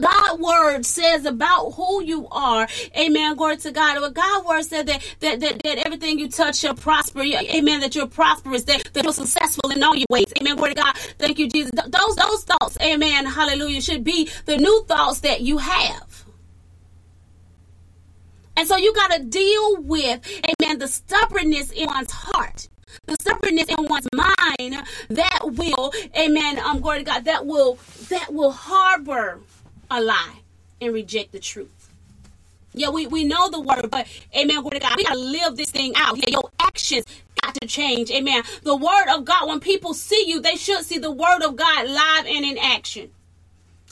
God 0.00 0.40
word 0.40 0.84
says 0.84 1.24
about 1.24 1.72
who 1.72 2.02
you 2.02 2.28
are. 2.30 2.66
Amen. 2.98 3.36
Glory 3.36 3.56
to 3.58 3.70
God. 3.70 4.00
What 4.00 4.14
God 4.14 4.46
word 4.46 4.62
said 4.62 4.86
that, 4.86 5.16
that, 5.20 5.40
that, 5.40 5.62
that 5.62 5.78
everything 5.86 6.18
you 6.18 6.28
touch 6.28 6.56
shall 6.56 6.74
prosper. 6.74 7.22
Amen. 7.22 7.80
That 7.80 7.94
you're 7.94 8.06
prosperous, 8.06 8.64
that, 8.64 8.92
that 8.92 9.04
you're 9.04 9.12
successful 9.12 9.70
in 9.70 9.82
all 9.82 9.94
your 9.94 10.06
ways. 10.10 10.26
Amen. 10.40 10.56
Glory 10.56 10.74
to 10.74 10.82
God. 10.82 10.96
Thank 11.18 11.38
you, 11.38 11.48
Jesus. 11.48 11.72
Those, 11.72 12.16
those 12.16 12.44
thoughts, 12.44 12.76
amen. 12.80 13.26
Hallelujah, 13.26 13.80
should 13.80 14.04
be 14.04 14.28
the 14.46 14.56
new 14.56 14.84
thoughts 14.88 15.20
that 15.20 15.40
you 15.40 15.58
have. 15.58 16.24
And 18.56 18.68
so 18.68 18.76
you 18.76 18.94
got 18.94 19.10
to 19.12 19.24
deal 19.24 19.82
with, 19.82 20.20
amen, 20.62 20.78
the 20.78 20.86
stubbornness 20.86 21.72
in 21.72 21.86
one's 21.86 22.12
heart 22.12 22.68
the 23.06 23.16
stubbornness 23.20 23.68
in 23.68 23.84
one's 23.86 24.08
mind 24.14 24.86
that 25.10 25.40
will, 25.42 25.92
amen, 26.16 26.58
um, 26.60 26.80
glory 26.80 26.98
to 26.98 27.04
God, 27.04 27.24
that 27.24 27.44
will, 27.46 27.78
that 28.08 28.32
will 28.32 28.52
harbor 28.52 29.40
a 29.90 30.00
lie 30.00 30.40
and 30.80 30.92
reject 30.92 31.32
the 31.32 31.38
truth. 31.38 31.90
Yeah, 32.72 32.90
we, 32.90 33.06
we 33.06 33.24
know 33.24 33.48
the 33.50 33.60
word, 33.60 33.88
but 33.90 34.06
amen, 34.36 34.60
glory 34.60 34.80
to 34.80 34.80
God. 34.80 34.96
We 34.96 35.04
gotta 35.04 35.18
live 35.18 35.56
this 35.56 35.70
thing 35.70 35.92
out. 35.96 36.16
Yeah, 36.16 36.30
your 36.30 36.50
actions 36.60 37.04
got 37.40 37.54
to 37.54 37.66
change. 37.68 38.10
Amen. 38.10 38.42
The 38.64 38.76
word 38.76 39.14
of 39.14 39.24
God, 39.24 39.48
when 39.48 39.60
people 39.60 39.94
see 39.94 40.24
you, 40.26 40.40
they 40.40 40.56
should 40.56 40.84
see 40.84 40.98
the 40.98 41.10
word 41.10 41.42
of 41.42 41.54
God 41.56 41.88
live 41.88 42.26
and 42.26 42.44
in 42.44 42.58
action. 42.58 43.10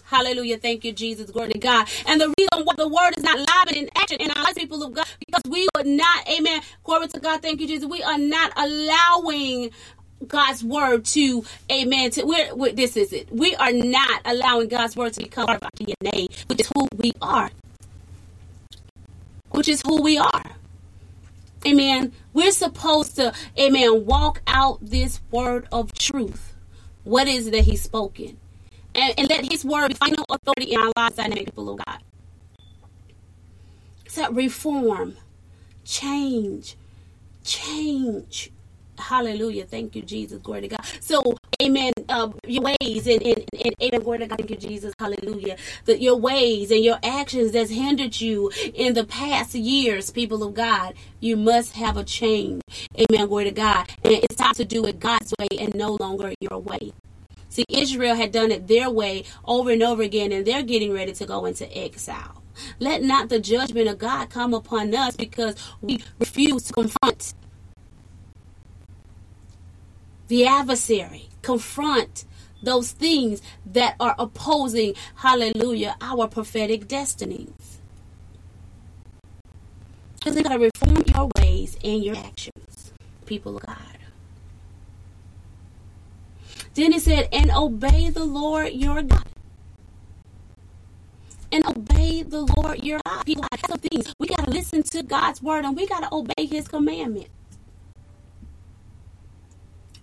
Hallelujah. 0.05 0.59
Thank 0.59 0.85
you, 0.85 0.92
Jesus. 0.92 1.31
Glory 1.31 1.52
to 1.52 1.59
God. 1.59 1.88
And 2.07 2.20
the 2.20 2.35
reason 2.37 2.64
why 2.66 2.74
the 2.76 2.88
word 2.88 3.14
is 3.16 3.24
not 3.24 3.38
live 3.38 3.68
and 3.68 3.76
in 3.76 3.88
action 3.96 4.20
in 4.20 4.31
our 4.33 4.44
lives, 4.44 4.59
people 4.59 4.83
of 4.83 4.92
God, 4.92 5.07
because 5.24 5.42
we 5.50 5.66
are 5.74 5.85
not, 5.85 6.28
amen. 6.28 6.61
Glory 6.85 7.09
to 7.09 7.20
God. 7.20 7.40
Thank 7.40 7.61
you, 7.61 7.66
Jesus. 7.66 7.88
We 7.88 8.02
are 8.02 8.18
not 8.18 8.52
allowing 8.57 9.70
God's 10.26 10.64
word 10.64 11.04
to, 11.06 11.44
amen, 11.70 12.11
to, 12.12 12.24
we're, 12.24 12.72
this 12.72 12.96
is 12.96 13.12
it. 13.12 13.30
We 13.30 13.54
are 13.56 13.72
not 13.72 14.22
allowing 14.24 14.68
God's 14.68 14.96
word 14.96 15.12
to 15.14 15.20
become 15.20 15.48
our 15.48 15.58
DNA, 15.78 16.28
which 16.48 16.61
is 16.61 16.70
who 16.74 16.88
we 16.96 17.12
are. 17.20 17.50
Which 19.50 19.68
is 19.68 19.82
who 19.82 20.02
we 20.02 20.18
are. 20.18 20.52
Amen. 21.66 22.12
We're 22.32 22.50
supposed 22.50 23.16
to, 23.16 23.32
amen, 23.58 24.06
walk 24.06 24.42
out 24.46 24.78
this 24.80 25.20
word 25.30 25.68
of 25.70 25.92
truth. 25.92 26.54
What 27.04 27.28
is 27.28 27.46
it 27.46 27.52
that 27.52 27.64
he's 27.64 27.82
spoken? 27.82 28.38
And, 28.94 29.14
and 29.18 29.28
let 29.28 29.50
his 29.50 29.64
word 29.64 29.88
be 29.88 29.94
final 29.94 30.24
authority 30.28 30.72
in 30.72 30.80
our 30.80 30.92
lives, 30.96 31.16
dynamic 31.16 31.46
people 31.46 31.70
of 31.70 31.85
God. 31.85 31.98
So 34.08 34.30
reform, 34.30 35.16
change, 35.85 36.76
change. 37.44 38.50
Hallelujah. 38.98 39.66
Thank 39.66 39.96
you, 39.96 40.02
Jesus. 40.02 40.38
Glory 40.38 40.62
to 40.62 40.68
God. 40.68 40.81
So, 41.00 41.37
amen. 41.62 41.92
Um, 42.09 42.35
your 42.46 42.62
ways 42.62 43.07
and, 43.09 43.22
and, 43.22 43.44
and 43.64 43.74
amen. 43.83 44.02
Glory 44.02 44.18
to 44.20 44.26
God. 44.28 44.38
Thank 44.38 44.50
you, 44.50 44.57
Jesus. 44.57 44.94
Hallelujah. 44.98 45.57
Your 45.87 46.16
ways 46.16 46.70
and 46.70 46.85
your 46.85 46.98
actions 47.02 47.52
that's 47.52 47.70
hindered 47.70 48.20
you 48.20 48.52
in 48.74 48.94
the 48.94 49.05
past 49.05 49.55
years, 49.55 50.11
people 50.11 50.42
of 50.44 50.55
God, 50.55 50.94
you 51.20 51.37
must 51.37 51.74
have 51.76 51.96
a 51.96 52.05
change. 52.05 52.62
Amen. 52.98 53.28
Glory 53.28 53.44
to 53.44 53.52
God. 53.52 53.90
And 54.05 54.14
it's 54.14 54.37
time 54.37 54.55
to 54.55 54.64
do 54.64 54.87
it 54.87 55.00
God's 55.00 55.35
way 55.38 55.48
and 55.61 55.74
no 55.74 55.96
longer 56.00 56.33
your 56.40 56.61
way. 56.61 56.92
See, 57.50 57.64
Israel 57.68 58.16
had 58.16 58.33
done 58.33 58.52
it 58.52 58.68
their 58.68 58.90
way 58.90 59.24
over 59.44 59.70
and 59.72 59.83
over 59.83 60.02
again, 60.02 60.33
and 60.33 60.46
they're 60.46 60.62
getting 60.62 60.92
ready 60.92 61.12
to 61.14 61.26
go 61.26 61.46
into 61.46 61.66
exile. 61.76 62.42
Let 62.81 63.02
not 63.02 63.28
the 63.28 63.40
judgment 63.40 63.88
of 63.88 63.98
God 63.98 64.31
come 64.31 64.55
upon 64.55 64.94
us 64.94 65.16
because 65.16 65.57
we 65.83 66.00
refuse 66.20 66.64
to 66.64 66.72
confront 66.74 67.35
the 70.33 70.47
adversary, 70.47 71.29
confront 71.42 72.25
those 72.62 72.92
things 72.92 73.42
that 73.66 73.95
are 74.01 74.14
opposing, 74.18 74.95
hallelujah, 75.16 75.95
our 76.01 76.27
prophetic 76.27 76.88
destinies. 76.88 77.81
Because 80.14 80.35
you 80.35 80.42
got 80.42 80.55
to 80.55 80.59
reform 80.59 81.05
your 81.14 81.29
ways 81.37 81.77
and 81.85 82.03
your 82.03 82.16
actions, 82.16 82.95
people 83.27 83.59
of 83.59 83.62
God. 83.66 83.77
Then 86.73 86.92
he 86.92 86.99
said, 86.99 87.29
and 87.31 87.51
obey 87.51 88.09
the 88.09 88.25
Lord 88.25 88.73
your 88.73 89.03
God. 89.03 89.27
And 91.53 91.66
obey 91.66 92.23
the 92.23 92.40
Lord 92.57 92.83
your 92.83 93.01
God. 93.05 93.27
People, 93.27 93.45
have 93.51 93.61
some 93.68 93.81
things 93.81 94.14
we 94.18 94.29
got 94.29 94.47
to 94.47 94.51
listen 94.51 94.83
to 94.83 95.03
God's 95.03 95.42
word 95.42 95.66
and 95.66 95.77
we 95.77 95.87
got 95.87 96.01
to 96.05 96.09
obey 96.11 96.47
his 96.47 96.68
commandment. 96.68 97.29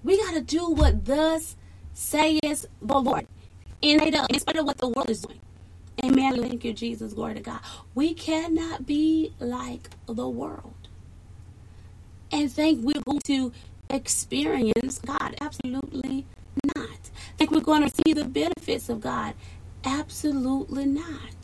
We 0.03 0.17
got 0.17 0.33
to 0.33 0.41
do 0.41 0.69
what 0.69 1.05
thus 1.05 1.55
says 1.93 2.67
the 2.81 2.99
Lord. 2.99 3.27
In 3.81 3.99
spite 4.39 4.57
of 4.57 4.65
what 4.65 4.77
the 4.77 4.89
world 4.89 5.09
is 5.09 5.21
doing. 5.21 5.39
Amen. 6.03 6.41
Thank 6.41 6.63
you, 6.63 6.73
Jesus. 6.73 7.13
Glory 7.13 7.35
to 7.35 7.41
God. 7.41 7.59
We 7.95 8.13
cannot 8.13 8.85
be 8.85 9.33
like 9.39 9.89
the 10.05 10.27
world 10.29 10.73
and 12.31 12.51
think 12.51 12.83
we're 12.83 13.01
going 13.01 13.21
to 13.21 13.51
experience 13.89 14.99
God. 14.99 15.35
Absolutely 15.41 16.25
not. 16.75 16.99
Think 17.37 17.51
we're 17.51 17.61
going 17.61 17.89
to 17.89 17.95
see 18.05 18.13
the 18.13 18.25
benefits 18.25 18.89
of 18.89 19.01
God. 19.01 19.33
Absolutely 19.83 20.85
not. 20.85 21.35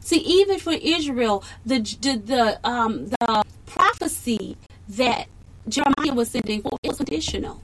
See, 0.00 0.18
even 0.18 0.58
for 0.58 0.72
Israel, 0.72 1.44
the 1.66 1.80
the 2.00 2.16
the 2.16 2.68
um 2.68 3.08
the 3.08 3.44
prophecy 3.66 4.56
that 4.88 5.28
Jeremiah 5.68 6.14
was 6.14 6.30
sending 6.30 6.62
for, 6.62 6.78
it 6.82 6.88
was 6.88 6.98
conditional. 6.98 7.62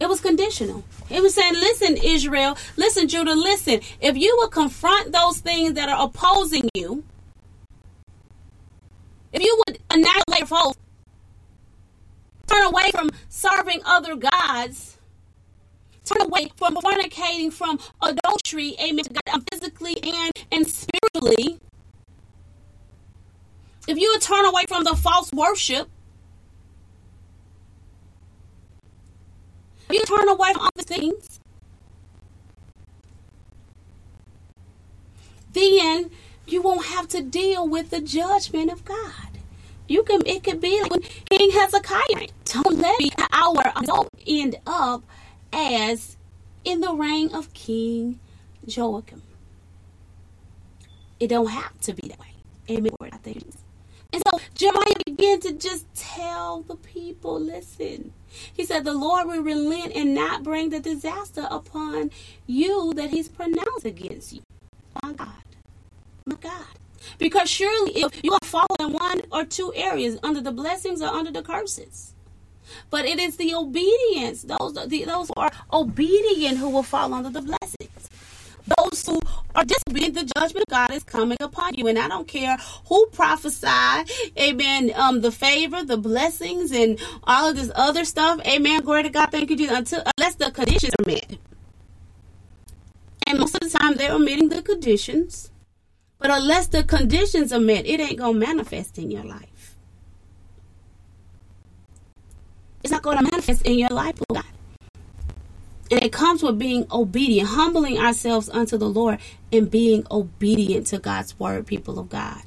It 0.00 0.08
was 0.08 0.20
conditional. 0.20 0.82
It 1.10 1.22
was 1.22 1.34
saying, 1.34 1.54
listen, 1.54 1.96
Israel, 1.96 2.58
listen, 2.76 3.06
Judah, 3.06 3.34
listen. 3.34 3.80
If 4.00 4.16
you 4.16 4.36
will 4.36 4.48
confront 4.48 5.12
those 5.12 5.38
things 5.38 5.74
that 5.74 5.88
are 5.88 6.04
opposing 6.04 6.68
you, 6.74 7.04
if 9.32 9.42
you 9.42 9.62
would 9.66 9.78
annihilate 9.90 10.48
foes, 10.48 10.74
turn 12.48 12.64
away 12.64 12.90
from 12.90 13.10
serving 13.28 13.80
other 13.86 14.16
gods, 14.16 14.98
turn 16.04 16.22
away 16.22 16.50
from 16.56 16.74
fornicating, 16.74 17.52
from 17.52 17.78
adultery, 18.02 18.74
amen, 18.80 19.04
God, 19.12 19.34
uh, 19.34 19.40
physically 19.52 19.96
and, 20.02 20.32
and 20.50 20.66
spiritually, 20.66 21.60
if 23.88 23.98
you 23.98 24.18
turn 24.20 24.44
away 24.44 24.64
from 24.68 24.84
the 24.84 24.94
false 24.94 25.32
worship, 25.32 25.88
if 29.88 29.96
you 29.96 30.04
turn 30.04 30.28
away 30.28 30.52
from 30.52 30.62
other 30.62 30.82
things, 30.82 31.40
then 35.52 36.10
you 36.46 36.62
won't 36.62 36.86
have 36.86 37.08
to 37.08 37.22
deal 37.22 37.68
with 37.68 37.90
the 37.90 38.00
judgment 38.00 38.72
of 38.72 38.84
God. 38.84 39.38
You 39.88 40.02
can 40.04 40.22
it 40.26 40.44
could 40.44 40.60
be 40.60 40.80
like 40.80 40.90
when 40.90 41.02
King 41.30 41.50
Hezekiah. 41.50 42.28
Don't 42.44 42.78
let 42.78 43.14
our 43.32 43.72
result 43.78 44.08
end 44.26 44.56
up 44.66 45.02
as 45.52 46.16
in 46.64 46.80
the 46.80 46.94
reign 46.94 47.34
of 47.34 47.52
King 47.52 48.18
Joachim. 48.64 49.22
It 51.20 51.28
don't 51.28 51.48
have 51.48 51.78
to 51.82 51.94
be 51.94 52.08
that 52.08 52.18
way. 52.18 52.26
Amen. 52.70 52.92
I 53.00 53.16
think. 53.18 53.44
And 54.12 54.22
so 54.30 54.38
Jeremiah 54.54 54.94
began 55.06 55.40
to 55.40 55.52
just 55.52 55.86
tell 55.94 56.62
the 56.62 56.76
people, 56.76 57.40
listen. 57.40 58.12
He 58.52 58.64
said, 58.64 58.84
The 58.84 58.92
Lord 58.92 59.26
will 59.26 59.42
relent 59.42 59.94
and 59.94 60.14
not 60.14 60.42
bring 60.42 60.70
the 60.70 60.80
disaster 60.80 61.46
upon 61.50 62.10
you 62.46 62.92
that 62.94 63.10
He's 63.10 63.28
pronounced 63.28 63.84
against 63.84 64.32
you. 64.32 64.42
My 65.02 65.12
God. 65.12 65.28
My 66.26 66.36
God. 66.36 66.66
Because 67.18 67.50
surely 67.50 67.92
if 67.96 68.22
you 68.22 68.32
are 68.32 68.66
in 68.80 68.92
one 68.92 69.22
or 69.32 69.44
two 69.44 69.72
areas 69.74 70.18
under 70.22 70.40
the 70.40 70.52
blessings 70.52 71.02
or 71.02 71.08
under 71.08 71.30
the 71.30 71.42
curses. 71.42 72.14
But 72.90 73.04
it 73.06 73.18
is 73.18 73.36
the 73.36 73.54
obedience, 73.54 74.42
those, 74.42 74.74
the, 74.74 75.04
those 75.04 75.28
who 75.28 75.34
are 75.36 75.50
obedient 75.72 76.58
who 76.58 76.70
will 76.70 76.82
fall 76.82 77.12
under 77.12 77.30
the 77.30 77.42
blessings 77.42 78.10
those 78.78 79.06
who 79.06 79.20
are 79.54 79.64
disobedient, 79.64 80.14
the 80.14 80.32
judgment 80.36 80.64
of 80.68 80.70
God 80.70 80.90
is 80.92 81.04
coming 81.04 81.38
upon 81.40 81.74
you. 81.74 81.86
And 81.88 81.98
I 81.98 82.08
don't 82.08 82.28
care 82.28 82.56
who 82.86 83.06
prophesy, 83.06 83.66
amen, 84.38 84.92
um, 84.94 85.20
the 85.20 85.32
favor, 85.32 85.84
the 85.84 85.96
blessings, 85.96 86.72
and 86.72 86.98
all 87.24 87.50
of 87.50 87.56
this 87.56 87.70
other 87.74 88.04
stuff. 88.04 88.40
Amen. 88.46 88.82
Glory 88.82 89.04
to 89.04 89.10
God. 89.10 89.30
Thank 89.30 89.50
you, 89.50 89.56
Jesus. 89.56 89.76
Until 89.76 90.02
unless 90.16 90.36
the 90.36 90.50
conditions 90.50 90.94
are 90.98 91.06
met. 91.06 91.38
And 93.26 93.38
most 93.38 93.54
of 93.54 93.60
the 93.60 93.78
time 93.78 93.94
they're 93.94 94.12
omitting 94.12 94.48
the 94.48 94.62
conditions. 94.62 95.50
But 96.18 96.30
unless 96.30 96.68
the 96.68 96.84
conditions 96.84 97.52
are 97.52 97.60
met, 97.60 97.86
it 97.86 97.98
ain't 97.98 98.18
gonna 98.18 98.38
manifest 98.38 98.98
in 98.98 99.10
your 99.10 99.24
life. 99.24 99.76
It's 102.82 102.92
not 102.92 103.02
gonna 103.02 103.22
manifest 103.22 103.62
in 103.62 103.78
your 103.78 103.88
life, 103.90 104.16
God. 104.32 104.44
And 105.92 106.02
it 106.02 106.10
comes 106.10 106.42
with 106.42 106.58
being 106.58 106.86
obedient, 106.90 107.50
humbling 107.50 107.98
ourselves 107.98 108.48
unto 108.48 108.78
the 108.78 108.88
Lord 108.88 109.18
and 109.52 109.70
being 109.70 110.06
obedient 110.10 110.86
to 110.86 110.98
God's 110.98 111.38
word, 111.38 111.66
people 111.66 111.98
of 111.98 112.08
God. 112.08 112.42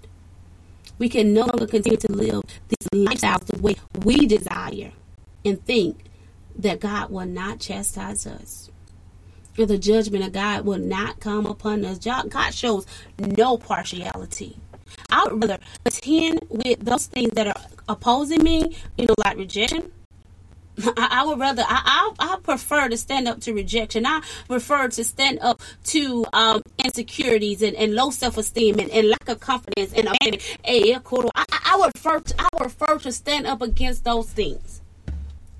We 0.97 1.09
can 1.09 1.31
no 1.31 1.41
longer 1.41 1.67
continue 1.67 1.99
to 1.99 2.11
live 2.11 2.41
these 2.69 3.05
lifestyles 3.05 3.45
the 3.45 3.61
way 3.61 3.75
we 4.03 4.25
desire 4.25 4.93
and 5.45 5.63
think 5.63 6.05
that 6.57 6.79
God 6.79 7.11
will 7.11 7.27
not 7.27 7.59
chastise 7.59 8.25
us. 8.25 8.71
Or 9.59 9.67
the 9.67 9.77
judgment 9.77 10.25
of 10.25 10.33
God 10.33 10.65
will 10.65 10.79
not 10.79 11.19
come 11.19 11.45
upon 11.45 11.85
us. 11.85 11.99
God 11.99 12.51
shows 12.51 12.87
no 13.19 13.59
partiality. 13.59 14.57
I 15.11 15.23
would 15.23 15.43
rather 15.43 15.63
attend 15.85 16.47
with 16.49 16.79
those 16.79 17.05
things 17.05 17.29
that 17.33 17.45
are 17.45 17.61
opposing 17.87 18.41
me, 18.41 18.75
you 18.97 19.05
know, 19.05 19.13
like 19.23 19.37
rejection, 19.37 19.91
I, 20.97 21.07
I 21.11 21.25
would 21.25 21.39
rather 21.39 21.63
I, 21.63 22.13
I, 22.19 22.33
I 22.33 22.37
prefer 22.41 22.89
to 22.89 22.97
stand 22.97 23.27
up 23.27 23.41
to 23.41 23.53
rejection. 23.53 24.05
I 24.05 24.21
prefer 24.47 24.87
to 24.89 25.03
stand 25.03 25.39
up 25.41 25.61
to 25.85 26.25
um, 26.33 26.61
insecurities 26.83 27.61
and, 27.61 27.75
and 27.75 27.95
low 27.95 28.09
self 28.09 28.37
esteem 28.37 28.79
and, 28.79 28.89
and, 28.91 29.09
lack 29.09 29.29
of 29.29 29.39
confidence 29.39 29.93
and, 29.93 30.09
and, 30.23 30.41
and 30.65 31.01
I, 31.35 31.45
I 31.65 31.77
would 31.77 31.93
prefer 31.93 32.19
to, 32.19 32.35
I 32.39 32.47
would 32.53 32.77
prefer 32.77 32.97
to 32.99 33.11
stand 33.11 33.47
up 33.47 33.61
against 33.61 34.03
those 34.03 34.29
things 34.29 34.81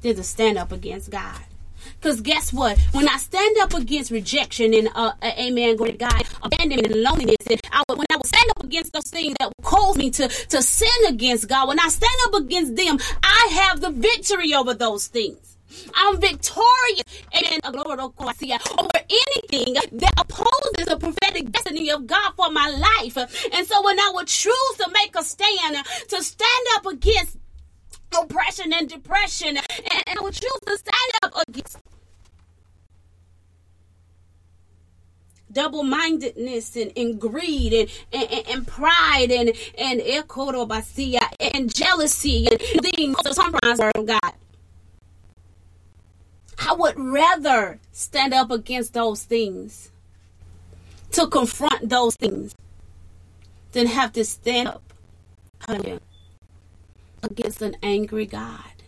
than 0.02 0.16
to 0.16 0.24
stand 0.24 0.58
up 0.58 0.72
against 0.72 1.12
God. 1.12 1.42
Because 2.00 2.22
guess 2.22 2.54
what? 2.54 2.80
When 2.92 3.08
I 3.08 3.18
stand 3.18 3.58
up 3.62 3.74
against 3.74 4.12
rejection 4.12 4.74
and, 4.74 4.90
uh, 4.96 5.14
uh 5.22 5.32
amen, 5.40 5.76
great 5.76 6.00
God, 6.00 6.24
abandonment 6.44 6.92
and 6.92 7.02
loneliness, 7.02 7.36
and 7.50 7.60
I, 7.72 7.84
when 7.90 8.06
I 8.10 8.18
stand 8.26 8.50
up 8.52 8.64
against 8.64 8.94
those 8.94 9.10
things 9.10 9.36
that 9.40 9.52
cause 9.64 9.98
me 9.98 10.10
to, 10.12 10.28
to 10.28 10.62
sin 10.62 11.06
against 11.08 11.48
God, 11.48 11.68
when 11.68 11.80
I 11.80 11.88
stand 11.90 12.14
up 12.28 12.36
against 12.36 12.76
them, 12.76 12.98
I 13.24 13.50
have 13.54 13.82
the 13.82 13.92
victory 13.92 14.54
over 14.54 14.74
those 14.74 15.08
things. 15.08 15.56
I'm 15.94 16.20
victorious, 16.20 17.04
amen, 17.36 17.60
over 17.66 19.00
anything 19.10 19.74
that 19.74 20.14
opposes 20.18 20.86
the 20.86 20.98
prophetic 20.98 21.52
destiny 21.52 21.90
of 21.92 22.08
God 22.08 22.34
for 22.36 22.50
my 22.50 22.70
life. 22.70 23.18
And 23.54 23.68
so 23.68 23.84
when 23.84 24.00
I 24.00 24.12
would 24.14 24.28
choose 24.28 24.74
to 24.78 24.90
make 24.92 25.16
a 25.16 25.24
stand, 25.24 25.78
to 26.10 26.24
stand 26.24 26.68
up 26.76 26.86
against 26.86 27.38
oppression 28.22 28.74
and 28.74 28.90
depression, 28.90 29.58
and, 29.58 30.04
I 30.08 30.22
would 30.22 30.34
choose 30.34 30.60
to 30.66 30.78
stand 30.78 31.12
up 31.24 31.34
against 31.48 31.78
double 35.52 35.84
mindedness 35.84 36.76
and, 36.76 36.92
and 36.98 37.20
greed 37.20 37.74
and, 37.74 37.90
and, 38.12 38.48
and, 38.48 38.68
pride 38.68 39.32
and 39.32 39.54
and 39.78 40.02
eh, 40.02 40.22
and 41.54 41.74
jealousy 41.74 42.48
and 42.48 42.60
things 42.60 43.16
sometimes 43.32 43.80
are 43.80 43.92
God. 43.94 44.34
I 46.60 46.74
would 46.74 47.00
rather 47.00 47.80
stand 47.92 48.34
up 48.34 48.52
against 48.52 48.94
those 48.94 49.24
things 49.24 49.92
to 51.12 51.28
confront 51.28 51.90
those 51.90 52.16
things 52.16 52.56
than 53.72 53.88
have 53.88 54.12
to 54.14 54.26
stand 54.26 54.68
up 54.68 54.94
against 57.26 57.62
an 57.62 57.76
angry 57.84 58.26
God. 58.26 58.84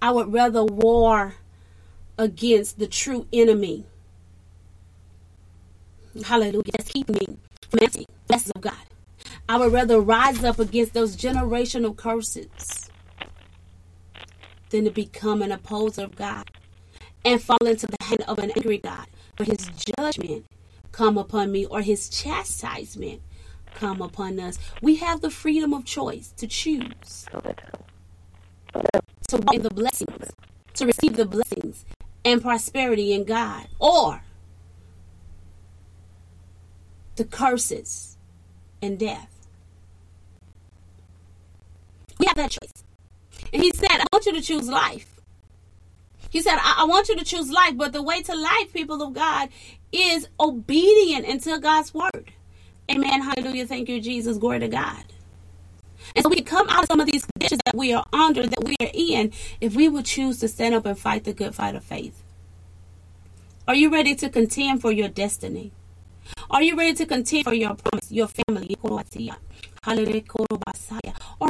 I 0.00 0.10
would 0.10 0.32
rather 0.32 0.64
war 0.64 1.36
against 2.18 2.78
the 2.78 2.86
true 2.86 3.26
enemy. 3.32 3.84
Hallelujah. 6.24 6.72
That's 6.76 6.90
keeping 6.90 7.16
me 7.16 7.26
from 7.70 7.78
the 7.78 8.06
blessings 8.26 8.52
of 8.54 8.60
God. 8.60 8.74
I 9.48 9.56
would 9.56 9.72
rather 9.72 10.00
rise 10.00 10.44
up 10.44 10.58
against 10.58 10.94
those 10.94 11.16
generational 11.16 11.96
curses 11.96 12.90
than 14.70 14.84
to 14.84 14.90
become 14.90 15.42
an 15.42 15.52
opposer 15.52 16.04
of 16.04 16.16
God 16.16 16.50
and 17.24 17.42
fall 17.42 17.64
into 17.66 17.86
the 17.86 18.04
hand 18.04 18.22
of 18.26 18.38
an 18.38 18.50
angry 18.56 18.78
God, 18.78 19.06
for 19.36 19.44
his 19.44 19.70
judgment 19.98 20.46
come 20.90 21.16
upon 21.16 21.52
me 21.52 21.64
or 21.66 21.80
his 21.80 22.08
chastisement 22.08 23.22
come 23.74 24.00
upon 24.00 24.38
us. 24.40 24.58
We 24.80 24.96
have 24.96 25.20
the 25.20 25.30
freedom 25.30 25.72
of 25.74 25.84
choice 25.84 26.32
to 26.36 26.46
choose 26.46 27.26
to 29.28 29.52
in 29.52 29.62
the 29.62 29.70
blessings, 29.70 30.30
to 30.74 30.86
receive 30.86 31.16
the 31.16 31.24
blessings 31.24 31.84
and 32.24 32.42
prosperity 32.42 33.12
in 33.12 33.24
God, 33.24 33.66
or 33.78 34.22
the 37.16 37.24
curses 37.24 38.18
and 38.80 38.98
death. 38.98 39.48
We 42.18 42.26
have 42.26 42.36
that 42.36 42.50
choice. 42.50 42.84
And 43.52 43.62
he 43.62 43.72
said, 43.72 43.90
I 43.90 44.04
want 44.12 44.26
you 44.26 44.32
to 44.34 44.40
choose 44.40 44.68
life. 44.68 45.20
He 46.30 46.40
said, 46.40 46.56
I, 46.56 46.76
I 46.78 46.84
want 46.84 47.08
you 47.08 47.16
to 47.16 47.24
choose 47.24 47.50
life, 47.50 47.76
but 47.76 47.92
the 47.92 48.02
way 48.02 48.22
to 48.22 48.34
life, 48.34 48.72
people 48.72 49.02
of 49.02 49.12
God, 49.12 49.48
is 49.90 50.28
obedient 50.40 51.26
until 51.26 51.58
God's 51.58 51.92
word. 51.92 52.32
Amen. 52.92 53.22
Hallelujah. 53.22 53.66
Thank 53.66 53.88
you, 53.88 54.00
Jesus. 54.00 54.38
Glory 54.38 54.60
to 54.60 54.68
God. 54.68 55.04
And 56.14 56.22
so 56.22 56.28
we 56.28 56.42
come 56.42 56.68
out 56.68 56.82
of 56.82 56.88
some 56.90 57.00
of 57.00 57.06
these 57.06 57.24
conditions 57.24 57.60
that 57.64 57.76
we 57.76 57.92
are 57.92 58.04
under, 58.12 58.46
that 58.46 58.64
we 58.64 58.76
are 58.80 58.90
in, 58.92 59.32
if 59.60 59.74
we 59.74 59.88
would 59.88 60.04
choose 60.04 60.38
to 60.40 60.48
stand 60.48 60.74
up 60.74 60.84
and 60.84 60.98
fight 60.98 61.24
the 61.24 61.32
good 61.32 61.54
fight 61.54 61.74
of 61.74 61.84
faith. 61.84 62.22
Are 63.66 63.74
you 63.74 63.90
ready 63.90 64.14
to 64.16 64.28
contend 64.28 64.82
for 64.82 64.92
your 64.92 65.08
destiny? 65.08 65.72
Are 66.50 66.62
you 66.62 66.76
ready 66.76 66.94
to 66.94 67.06
contend 67.06 67.44
for 67.44 67.54
your 67.54 67.74
promise, 67.74 68.10
your 68.10 68.28
family? 68.28 68.76
Are 68.82 69.04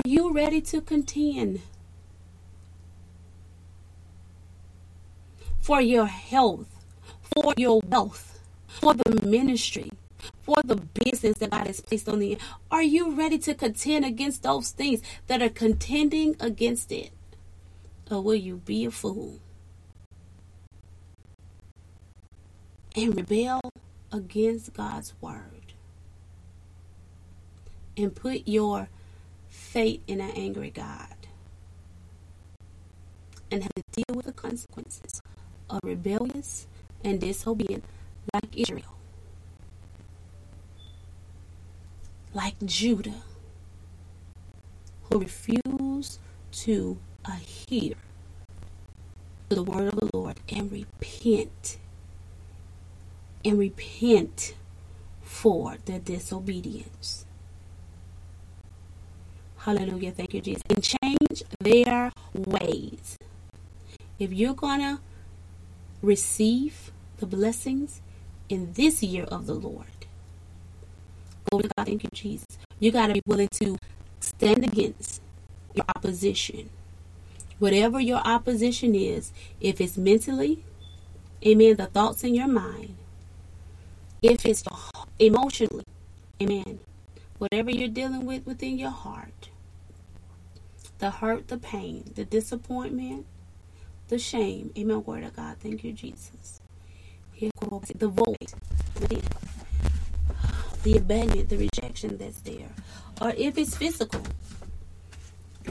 you 0.04 0.32
ready 0.32 0.60
to 0.60 0.80
contend 0.80 1.60
for 5.60 5.80
your 5.80 6.06
health, 6.06 6.68
for 7.34 7.52
your 7.56 7.80
wealth, 7.86 8.38
for 8.68 8.94
the 8.94 9.26
ministry, 9.26 9.90
for 10.42 10.56
the 10.64 10.76
business 10.76 11.38
that 11.38 11.50
God 11.50 11.66
has 11.66 11.80
placed 11.80 12.08
on 12.08 12.18
the 12.18 12.38
Are 12.70 12.82
you 12.82 13.14
ready 13.14 13.38
to 13.38 13.54
contend 13.54 14.04
against 14.04 14.42
those 14.42 14.70
things 14.70 15.00
that 15.26 15.40
are 15.40 15.48
contending 15.48 16.36
against 16.40 16.92
it? 16.92 17.10
Or 18.10 18.22
will 18.22 18.34
you 18.34 18.56
be 18.56 18.84
a 18.84 18.90
fool 18.90 19.38
and 22.94 23.16
rebel 23.16 23.60
against 24.10 24.74
God's 24.74 25.14
word 25.20 25.72
and 27.96 28.14
put 28.14 28.46
your 28.46 28.88
fate 29.48 30.02
in 30.06 30.20
an 30.20 30.30
angry 30.30 30.70
God 30.70 31.16
and 33.50 33.62
have 33.62 33.72
to 33.74 33.82
deal 33.92 34.16
with 34.16 34.26
the 34.26 34.32
consequences 34.32 35.20
of 35.68 35.80
rebellious 35.84 36.66
and 37.04 37.20
disobedient 37.20 37.84
like 38.32 38.56
Israel, 38.56 38.96
like 42.34 42.54
Judah, 42.64 43.22
who 45.04 45.20
refused 45.20 46.18
to 46.52 46.98
adhere 47.24 47.94
to 49.48 49.56
the 49.56 49.62
word 49.62 49.92
of 49.92 50.00
the 50.00 50.10
Lord 50.12 50.40
and 50.48 50.70
repent 50.72 51.78
and 53.44 53.58
repent 53.58 54.54
for 55.22 55.76
their 55.84 55.98
disobedience. 55.98 57.26
Hallelujah. 59.58 60.10
Thank 60.12 60.34
you, 60.34 60.40
Jesus. 60.40 60.62
And 60.70 60.82
change 60.82 61.44
their 61.60 62.12
ways. 62.34 63.16
If 64.18 64.32
you're 64.32 64.54
going 64.54 64.80
to 64.80 65.00
receive 66.02 66.90
the 67.18 67.26
blessings 67.26 68.00
in 68.48 68.72
this 68.72 69.02
year 69.02 69.24
of 69.24 69.46
the 69.46 69.54
Lord. 69.54 70.01
Glory 71.52 71.68
God. 71.76 71.86
Thank 71.86 72.04
you, 72.04 72.10
Jesus. 72.14 72.46
You 72.80 72.90
got 72.90 73.08
to 73.08 73.12
be 73.12 73.22
willing 73.26 73.48
to 73.60 73.76
stand 74.20 74.64
against 74.64 75.20
your 75.74 75.84
opposition. 75.94 76.70
Whatever 77.58 78.00
your 78.00 78.20
opposition 78.20 78.94
is, 78.94 79.32
if 79.60 79.78
it's 79.78 79.98
mentally, 79.98 80.64
amen, 81.46 81.76
the 81.76 81.86
thoughts 81.86 82.24
in 82.24 82.34
your 82.34 82.48
mind, 82.48 82.96
if 84.22 84.46
it's 84.46 84.64
emotionally, 85.18 85.84
amen, 86.42 86.80
whatever 87.36 87.70
you're 87.70 87.88
dealing 87.88 88.24
with 88.24 88.46
within 88.46 88.78
your 88.78 88.90
heart, 88.90 89.50
the 91.00 91.10
hurt, 91.10 91.48
the 91.48 91.58
pain, 91.58 92.12
the 92.14 92.24
disappointment, 92.24 93.26
the 94.08 94.18
shame. 94.18 94.72
Amen. 94.78 95.04
Word 95.04 95.24
of 95.24 95.36
God. 95.36 95.56
Thank 95.60 95.84
you, 95.84 95.92
Jesus. 95.92 96.62
The 97.40 98.08
void, 98.08 98.54
the 100.82 100.98
abandonment, 100.98 101.48
the 101.48 101.58
rejection 101.58 102.16
that's 102.18 102.40
there. 102.40 102.68
Or 103.20 103.32
if 103.36 103.58
it's 103.58 103.76
physical, 103.76 104.22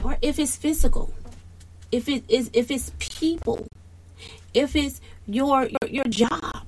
or 0.03 0.17
if 0.21 0.39
it's 0.39 0.55
physical, 0.55 1.13
if 1.91 2.07
it 2.09 2.23
is, 2.29 2.49
if 2.53 2.71
it's 2.71 2.91
people, 2.99 3.67
if 4.53 4.75
it's 4.75 5.01
your 5.27 5.65
your, 5.65 5.89
your 5.89 6.05
job, 6.05 6.65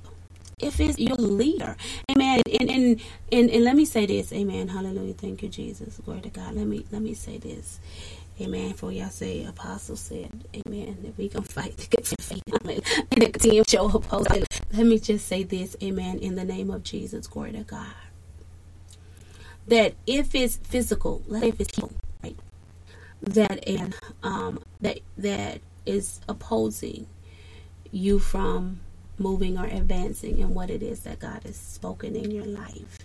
if 0.59 0.79
it's 0.79 0.99
your 0.99 1.15
leader. 1.17 1.75
Amen. 2.11 2.41
And, 2.59 2.69
and 2.69 3.01
and 3.31 3.49
and 3.49 3.63
let 3.63 3.75
me 3.75 3.85
say 3.85 4.05
this. 4.05 4.33
Amen. 4.33 4.67
Hallelujah. 4.69 5.13
Thank 5.13 5.43
you, 5.43 5.49
Jesus. 5.49 5.99
Glory 6.03 6.21
to 6.21 6.29
God. 6.29 6.55
Let 6.55 6.67
me 6.67 6.85
let 6.91 7.01
me 7.01 7.13
say 7.13 7.37
this. 7.37 7.79
Amen. 8.41 8.73
For 8.73 8.91
y'all 8.91 9.09
say, 9.09 9.45
Apostle 9.45 9.95
said, 9.95 10.31
Amen. 10.67 10.97
That 11.03 11.17
we 11.17 11.29
gonna 11.29 11.45
fight 11.45 11.77
to 11.77 11.89
get 11.89 12.11
your 12.11 12.17
feet. 12.19 12.43
Amen. 12.63 13.63
Show. 13.67 14.03
Let 14.73 14.85
me 14.87 14.99
just 14.99 15.27
say 15.27 15.43
this, 15.43 15.75
Amen. 15.83 16.17
In 16.19 16.35
the 16.35 16.43
name 16.43 16.71
of 16.71 16.83
Jesus, 16.83 17.27
glory 17.27 17.51
to 17.53 17.63
God. 17.63 17.93
That 19.67 19.93
if 20.05 20.35
it's 20.35 20.57
physical, 20.57 21.23
let 21.27 21.43
if 21.43 21.59
it's 21.59 21.79
right? 22.23 22.37
That 23.21 23.67
and 23.67 23.95
um 24.21 24.59
that 24.81 24.99
that 25.17 25.61
is 25.85 26.21
opposing 26.27 27.07
you 27.91 28.19
from 28.19 28.81
moving 29.17 29.57
or 29.57 29.65
advancing 29.65 30.39
in 30.39 30.53
what 30.53 30.69
it 30.69 30.81
is 30.81 31.01
that 31.01 31.19
God 31.19 31.43
has 31.43 31.55
spoken 31.55 32.15
in 32.15 32.31
your 32.31 32.45
life. 32.45 32.97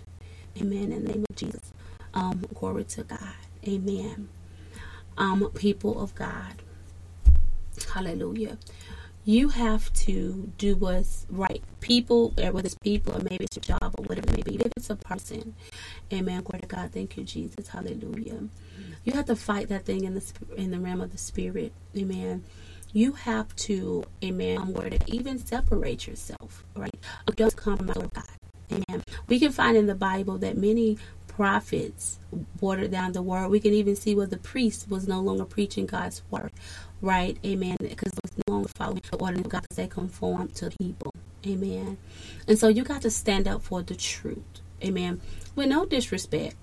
Amen. 0.59 0.91
In 0.91 1.05
the 1.05 1.13
name 1.13 1.25
of 1.29 1.35
Jesus. 1.35 1.71
Um, 2.13 2.43
glory 2.55 2.83
to 2.85 3.03
God. 3.03 3.35
Amen 3.67 4.29
um, 5.19 5.51
people 5.53 6.01
of 6.01 6.15
God. 6.15 6.55
Hallelujah. 7.93 8.57
You 9.29 9.49
have 9.49 9.93
to 9.93 10.51
do 10.57 10.75
what's 10.75 11.27
right. 11.29 11.61
People, 11.81 12.33
uh, 12.39 12.47
whether 12.47 12.65
it's 12.65 12.73
people 12.73 13.15
or 13.15 13.19
maybe 13.19 13.45
it's 13.45 13.57
your 13.57 13.77
job 13.77 13.93
or 13.95 14.03
whatever 14.05 14.27
it 14.29 14.37
may 14.37 14.41
be, 14.41 14.55
if 14.55 14.71
it's 14.75 14.89
a 14.89 14.95
person, 14.95 15.53
amen. 16.11 16.41
Glory 16.41 16.61
to 16.61 16.67
God. 16.67 16.91
Thank 16.91 17.15
you, 17.15 17.23
Jesus. 17.23 17.67
Hallelujah. 17.67 18.45
You 19.03 19.13
have 19.13 19.25
to 19.25 19.35
fight 19.35 19.69
that 19.69 19.85
thing 19.85 20.03
in 20.03 20.15
the 20.15 20.23
in 20.57 20.71
the 20.71 20.79
realm 20.79 20.99
of 20.99 21.11
the 21.11 21.19
spirit, 21.19 21.73
amen. 21.95 22.43
You 22.91 23.11
have 23.11 23.55
to, 23.57 24.03
amen, 24.23 24.73
where 24.73 24.89
to 24.89 24.97
even 25.05 25.37
separate 25.37 26.07
yourself, 26.07 26.65
right? 26.75 26.95
Don't 27.35 27.55
compromise 27.55 28.09
God. 28.11 28.23
Amen. 28.71 29.03
We 29.27 29.39
can 29.39 29.51
find 29.51 29.77
in 29.77 29.85
the 29.85 29.93
Bible 29.93 30.39
that 30.39 30.57
many 30.57 30.97
prophets 31.27 32.17
watered 32.59 32.91
down 32.91 33.11
the 33.11 33.21
word. 33.21 33.49
We 33.49 33.59
can 33.59 33.73
even 33.73 33.95
see 33.95 34.15
where 34.15 34.27
the 34.27 34.37
priest 34.37 34.89
was 34.89 35.07
no 35.07 35.21
longer 35.21 35.45
preaching 35.45 35.85
God's 35.85 36.23
word, 36.31 36.51
right? 36.99 37.37
Amen. 37.45 37.77
Because 37.79 38.11
longer 38.79 39.01
following 39.09 39.11
the 39.11 39.17
order 39.17 39.39
of 39.39 39.49
God 39.49 39.61
because 39.61 39.77
they 39.77 39.87
conformed 39.87 40.55
to 40.55 40.71
people. 40.79 41.13
Amen. 41.45 41.97
And 42.47 42.57
so 42.59 42.67
you 42.67 42.83
got 42.83 43.01
to 43.03 43.11
stand 43.11 43.47
up 43.47 43.61
for 43.61 43.81
the 43.81 43.95
truth. 43.95 44.43
Amen. 44.83 45.21
With 45.55 45.67
no 45.67 45.85
disrespect. 45.85 46.55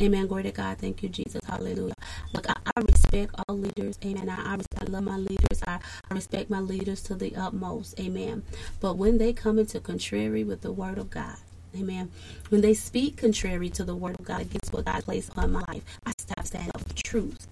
Amen. 0.00 0.26
Glory 0.26 0.44
to 0.44 0.52
God. 0.52 0.78
Thank 0.78 1.02
you, 1.02 1.08
Jesus. 1.08 1.40
Hallelujah. 1.46 1.94
Look, 2.32 2.48
I, 2.48 2.54
I 2.76 2.80
respect 2.80 3.34
all 3.48 3.56
leaders. 3.56 3.98
Amen. 4.04 4.28
I, 4.28 4.54
I, 4.54 4.58
I 4.80 4.84
love 4.84 5.02
my 5.02 5.16
leaders. 5.16 5.62
I, 5.66 5.80
I 6.10 6.14
respect 6.14 6.50
my 6.50 6.60
leaders 6.60 7.02
to 7.04 7.14
the 7.14 7.34
utmost. 7.34 7.98
Amen. 7.98 8.44
But 8.80 8.96
when 8.96 9.18
they 9.18 9.32
come 9.32 9.58
into 9.58 9.80
contrary 9.80 10.44
with 10.44 10.60
the 10.60 10.72
word 10.72 10.98
of 10.98 11.10
God, 11.10 11.36
Amen. 11.76 12.10
When 12.48 12.62
they 12.62 12.72
speak 12.72 13.18
contrary 13.18 13.68
to 13.70 13.84
the 13.84 13.94
word 13.94 14.16
of 14.18 14.24
God 14.24 14.40
against 14.40 14.72
what 14.72 14.86
God 14.86 15.04
placed 15.04 15.36
on 15.36 15.52
my 15.52 15.62
life, 15.68 15.82
I 16.06 16.12
stop 16.16 16.46
standing 16.46 16.70
up 16.74 16.80
for 16.80 16.88
the 16.88 16.94
truth 16.94 17.46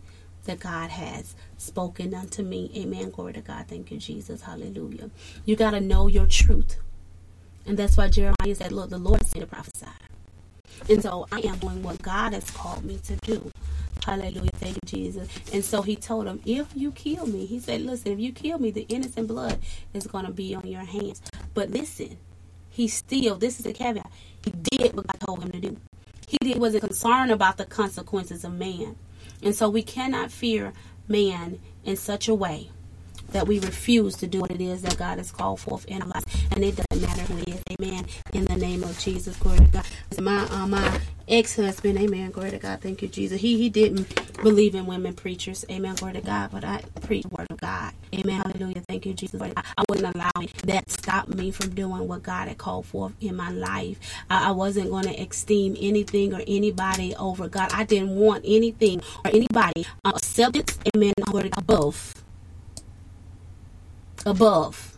that 0.47 0.61
God 0.61 0.91
has 0.91 1.35
spoken 1.59 2.15
unto 2.15 2.43
me. 2.43 2.71
Amen. 2.77 3.11
Glory 3.11 3.35
to 3.35 3.41
God. 3.41 3.67
Thank 3.69 3.91
you, 3.91 3.99
Jesus. 3.99 4.43
Hallelujah. 4.43 5.11
You 5.45 5.57
got 5.57 5.71
to 5.71 5.81
know 5.81 6.07
your 6.07 6.27
truth. 6.27 6.79
And 7.67 7.77
that's 7.77 7.97
why 7.97 8.09
Jeremiah 8.09 8.55
said, 8.55 8.73
Look, 8.73 8.91
the 8.91 8.99
Lord 8.99 9.25
said 9.27 9.41
to 9.41 9.47
prophesy. 9.47 9.87
And 10.89 11.03
so 11.03 11.27
I 11.33 11.41
am 11.41 11.59
doing 11.59 11.83
what 11.83 12.01
God 12.03 12.33
has 12.33 12.51
called 12.51 12.85
me 12.85 12.99
to 13.05 13.17
do. 13.17 13.51
Hallelujah. 14.05 14.51
Thank 14.55 14.77
you, 14.77 14.81
Jesus. 14.87 15.29
And 15.53 15.65
so 15.65 15.83
he 15.83 15.97
told 15.97 16.27
him, 16.27 16.41
If 16.45 16.69
you 16.75 16.93
kill 16.93 17.27
me, 17.27 17.47
he 17.47 17.59
said, 17.59 17.81
Listen, 17.83 18.13
if 18.13 18.21
you 18.21 18.33
kill 18.33 18.59
me, 18.59 18.71
the 18.71 18.87
innocent 18.89 19.29
blood 19.29 19.59
is 19.95 20.07
going 20.07 20.27
to 20.27 20.33
be 20.33 20.55
on 20.55 20.67
your 20.67 20.85
hands. 20.85 21.23
But 21.55 21.71
listen, 21.71 22.19
he 22.71 22.89
still, 22.89 23.37
this 23.37 23.59
is 23.59 23.65
the 23.65 23.73
caveat, 23.73 24.11
he 24.45 24.51
did 24.51 24.95
what 24.95 25.07
God 25.07 25.21
told 25.27 25.43
him 25.43 25.51
to 25.53 25.61
do. 25.61 25.77
He 26.29 26.39
did, 26.39 26.59
wasn't 26.59 26.85
concerned 26.85 27.31
about 27.31 27.57
the 27.57 27.65
consequences 27.65 28.45
of 28.45 28.53
man. 28.53 28.97
And 29.43 29.55
so 29.55 29.69
we 29.69 29.83
cannot 29.83 30.31
fear 30.31 30.73
man 31.09 31.61
in 31.85 31.97
such 31.97 32.29
a 32.29 32.35
way 32.35 32.71
that 33.31 33.47
we 33.47 33.59
refuse 33.59 34.17
to 34.17 34.27
do 34.27 34.41
what 34.41 34.51
it 34.51 34.61
is 34.61 34.83
that 34.83 34.97
God 34.99 35.19
has 35.19 35.31
called 35.31 35.61
forth 35.61 35.85
in 35.87 36.03
our 36.03 36.09
lives. 36.09 36.27
And 36.53 36.65
it 36.65 36.77
doesn't 36.77 37.07
matter 37.07 37.23
who. 37.33 37.46
Amen. 37.73 38.07
In 38.33 38.45
the 38.47 38.57
name 38.57 38.85
of 38.85 38.99
Jesus. 38.99 39.37
Glory 39.37 39.59
to 39.59 39.65
God. 39.65 39.87
My 40.21 40.45
uh, 40.51 40.67
my 40.67 41.01
ex 41.29 41.57
husband, 41.57 41.99
amen. 41.99 42.31
Glory 42.31 42.51
to 42.53 42.59
God. 42.59 42.81
Thank 42.81 43.03
you, 43.03 43.09
Jesus. 43.09 43.41
He 43.41 43.59
he 43.59 43.69
didn't 43.71 44.43
believe 44.43 44.75
in 44.75 44.87
women 44.87 45.15
preachers. 45.15 45.65
Amen. 45.71 45.97
Glory 45.97 46.15
to 46.15 46.21
God. 46.23 46.51
But 46.53 46.65
I 46.65 46.83
preach 47.03 47.25
the 47.25 47.31
word 47.31 47.49
of 47.51 47.59
God. 47.61 47.93
Amen. 48.15 48.41
Hallelujah. 48.43 48.83
Thank 48.89 49.07
you, 49.07 49.15
Jesus. 49.15 49.41
I, 49.43 49.53
I 49.79 49.85
wouldn't 49.89 50.15
allow 50.15 50.31
that 50.65 50.91
stop 50.91 51.29
me 51.29 51.51
from 51.51 51.71
doing 51.75 52.09
what 52.09 52.23
God 52.23 52.49
had 52.49 52.59
called 52.59 52.87
forth 52.87 53.15
in 53.21 53.37
my 53.37 53.51
life. 53.51 53.99
I, 54.31 54.49
I 54.49 54.51
wasn't 54.53 54.91
going 54.91 55.05
to 55.05 55.15
esteem 55.21 55.77
anything 55.81 56.35
or 56.35 56.43
anybody 56.47 57.17
over 57.17 57.49
God. 57.49 57.71
I 57.73 57.85
didn't 57.85 58.17
want 58.17 58.45
anything 58.47 59.03
or 59.25 59.31
anybody 59.33 59.87
uh, 60.05 60.13
acceptance. 60.17 60.79
Amen. 60.97 61.15
Glory 61.27 61.51
to 61.51 61.51
God. 61.51 61.65
Above 61.65 62.15
above. 64.27 64.96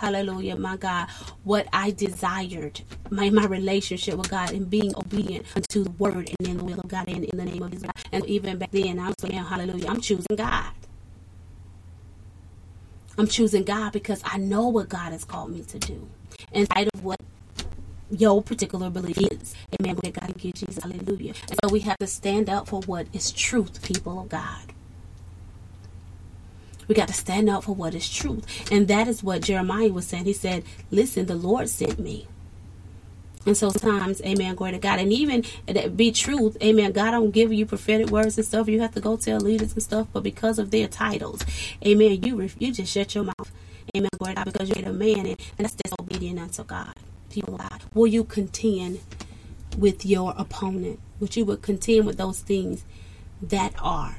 Hallelujah, 0.00 0.56
my 0.56 0.78
God. 0.78 1.08
What 1.44 1.68
I 1.74 1.90
desired, 1.90 2.80
my, 3.10 3.28
my 3.28 3.44
relationship 3.44 4.14
with 4.14 4.30
God 4.30 4.50
and 4.50 4.70
being 4.70 4.96
obedient 4.96 5.44
unto 5.54 5.84
the 5.84 5.90
word 5.90 6.30
and 6.38 6.48
in 6.48 6.56
the 6.56 6.64
will 6.64 6.80
of 6.80 6.88
God 6.88 7.06
and 7.06 7.22
in 7.22 7.36
the 7.36 7.44
name 7.44 7.62
of 7.62 7.70
Jesus. 7.70 7.90
And 8.10 8.24
even 8.24 8.56
back 8.56 8.70
then, 8.70 8.98
I 8.98 9.08
was 9.08 9.16
saying, 9.18 9.34
Hallelujah, 9.34 9.88
I'm 9.88 10.00
choosing 10.00 10.36
God. 10.36 10.72
I'm 13.18 13.26
choosing 13.26 13.62
God 13.64 13.92
because 13.92 14.22
I 14.24 14.38
know 14.38 14.68
what 14.68 14.88
God 14.88 15.12
has 15.12 15.26
called 15.26 15.50
me 15.50 15.64
to 15.64 15.78
do. 15.78 16.08
In 16.52 16.64
spite 16.64 16.88
of 16.94 17.04
what 17.04 17.20
your 18.10 18.42
particular 18.42 18.88
belief 18.88 19.18
is. 19.18 19.54
Amen. 19.78 19.96
God, 20.02 20.14
thank 20.14 20.44
you, 20.46 20.52
Jesus. 20.52 20.82
Hallelujah. 20.82 21.34
And 21.50 21.58
so 21.62 21.70
we 21.70 21.80
have 21.80 21.98
to 21.98 22.06
stand 22.06 22.48
up 22.48 22.68
for 22.68 22.80
what 22.86 23.06
is 23.12 23.30
truth, 23.32 23.82
people 23.82 24.18
of 24.18 24.30
God. 24.30 24.72
We 26.90 26.96
got 26.96 27.06
to 27.06 27.14
stand 27.14 27.48
up 27.48 27.62
for 27.62 27.72
what 27.72 27.94
is 27.94 28.10
truth. 28.10 28.68
And 28.72 28.88
that 28.88 29.06
is 29.06 29.22
what 29.22 29.42
Jeremiah 29.42 29.92
was 29.92 30.08
saying. 30.08 30.24
He 30.24 30.32
said, 30.32 30.64
Listen, 30.90 31.26
the 31.26 31.36
Lord 31.36 31.68
sent 31.68 32.00
me. 32.00 32.26
And 33.46 33.56
so 33.56 33.70
sometimes, 33.70 34.20
amen, 34.22 34.56
glory 34.56 34.72
to 34.72 34.78
God. 34.78 34.98
And 34.98 35.12
even 35.12 35.44
be 35.94 36.10
truth, 36.10 36.56
amen, 36.60 36.90
God 36.90 37.12
don't 37.12 37.30
give 37.30 37.52
you 37.52 37.64
prophetic 37.64 38.10
words 38.10 38.36
and 38.38 38.44
stuff. 38.44 38.66
You 38.66 38.80
have 38.80 38.92
to 38.94 39.00
go 39.00 39.16
tell 39.16 39.38
leaders 39.38 39.72
and 39.72 39.82
stuff. 39.84 40.08
But 40.12 40.24
because 40.24 40.58
of 40.58 40.72
their 40.72 40.88
titles, 40.88 41.44
amen, 41.86 42.24
you 42.24 42.50
you 42.58 42.72
just 42.72 42.92
shut 42.92 43.14
your 43.14 43.22
mouth. 43.22 43.52
Amen, 43.96 44.10
glory 44.18 44.34
to 44.34 44.42
God, 44.42 44.52
because 44.52 44.68
you're 44.70 44.88
a 44.88 44.92
man. 44.92 45.26
And, 45.26 45.40
and 45.58 45.58
that's 45.58 45.76
disobedient 45.76 46.40
unto 46.40 46.64
God. 46.64 46.94
People. 47.30 47.60
Will 47.94 48.08
you 48.08 48.24
contend 48.24 48.98
with 49.78 50.04
your 50.04 50.34
opponent? 50.36 50.98
Would 51.20 51.36
you 51.36 51.44
would 51.44 51.62
contend 51.62 52.04
with 52.06 52.18
those 52.18 52.40
things 52.40 52.84
that 53.40 53.74
are 53.80 54.16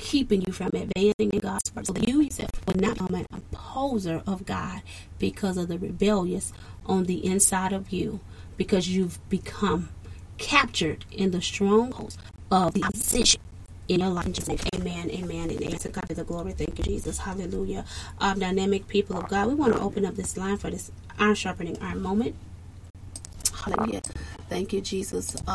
keeping 0.00 0.42
you 0.42 0.52
from 0.52 0.68
advancing 0.68 1.30
in 1.30 1.38
God's 1.38 1.74
work. 1.74 1.86
So 1.86 1.94
you 1.96 2.22
yourself 2.22 2.50
will 2.66 2.80
not 2.80 2.94
become 2.94 3.14
an 3.14 3.26
opposer 3.32 4.22
of 4.26 4.46
God 4.46 4.82
because 5.18 5.56
of 5.56 5.68
the 5.68 5.78
rebellious 5.78 6.52
on 6.86 7.04
the 7.04 7.24
inside 7.24 7.72
of 7.72 7.92
you, 7.92 8.20
because 8.56 8.88
you've 8.88 9.18
become 9.28 9.90
captured 10.38 11.04
in 11.12 11.30
the 11.30 11.42
strongholds 11.42 12.16
of 12.50 12.72
the 12.74 12.82
opposition 12.82 13.40
in 13.88 14.00
your 14.00 14.08
life. 14.08 14.32
Just 14.32 14.46
say 14.46 14.58
amen, 14.74 15.10
amen, 15.10 15.50
and 15.50 15.62
answer 15.62 15.90
God 15.90 16.08
to 16.08 16.14
the 16.14 16.24
glory. 16.24 16.52
Thank 16.52 16.78
you, 16.78 16.84
Jesus. 16.84 17.18
Hallelujah. 17.18 17.84
Um, 18.18 18.38
dynamic 18.38 18.88
people 18.88 19.18
of 19.18 19.28
God, 19.28 19.48
we 19.48 19.54
want 19.54 19.74
to 19.74 19.80
open 19.80 20.06
up 20.06 20.14
this 20.16 20.36
line 20.36 20.56
for 20.56 20.70
this 20.70 20.90
iron 21.18 21.34
sharpening 21.34 21.76
iron 21.80 22.00
moment. 22.00 22.34
Hallelujah. 23.54 24.00
Thank 24.48 24.72
you, 24.72 24.80
Jesus. 24.80 25.36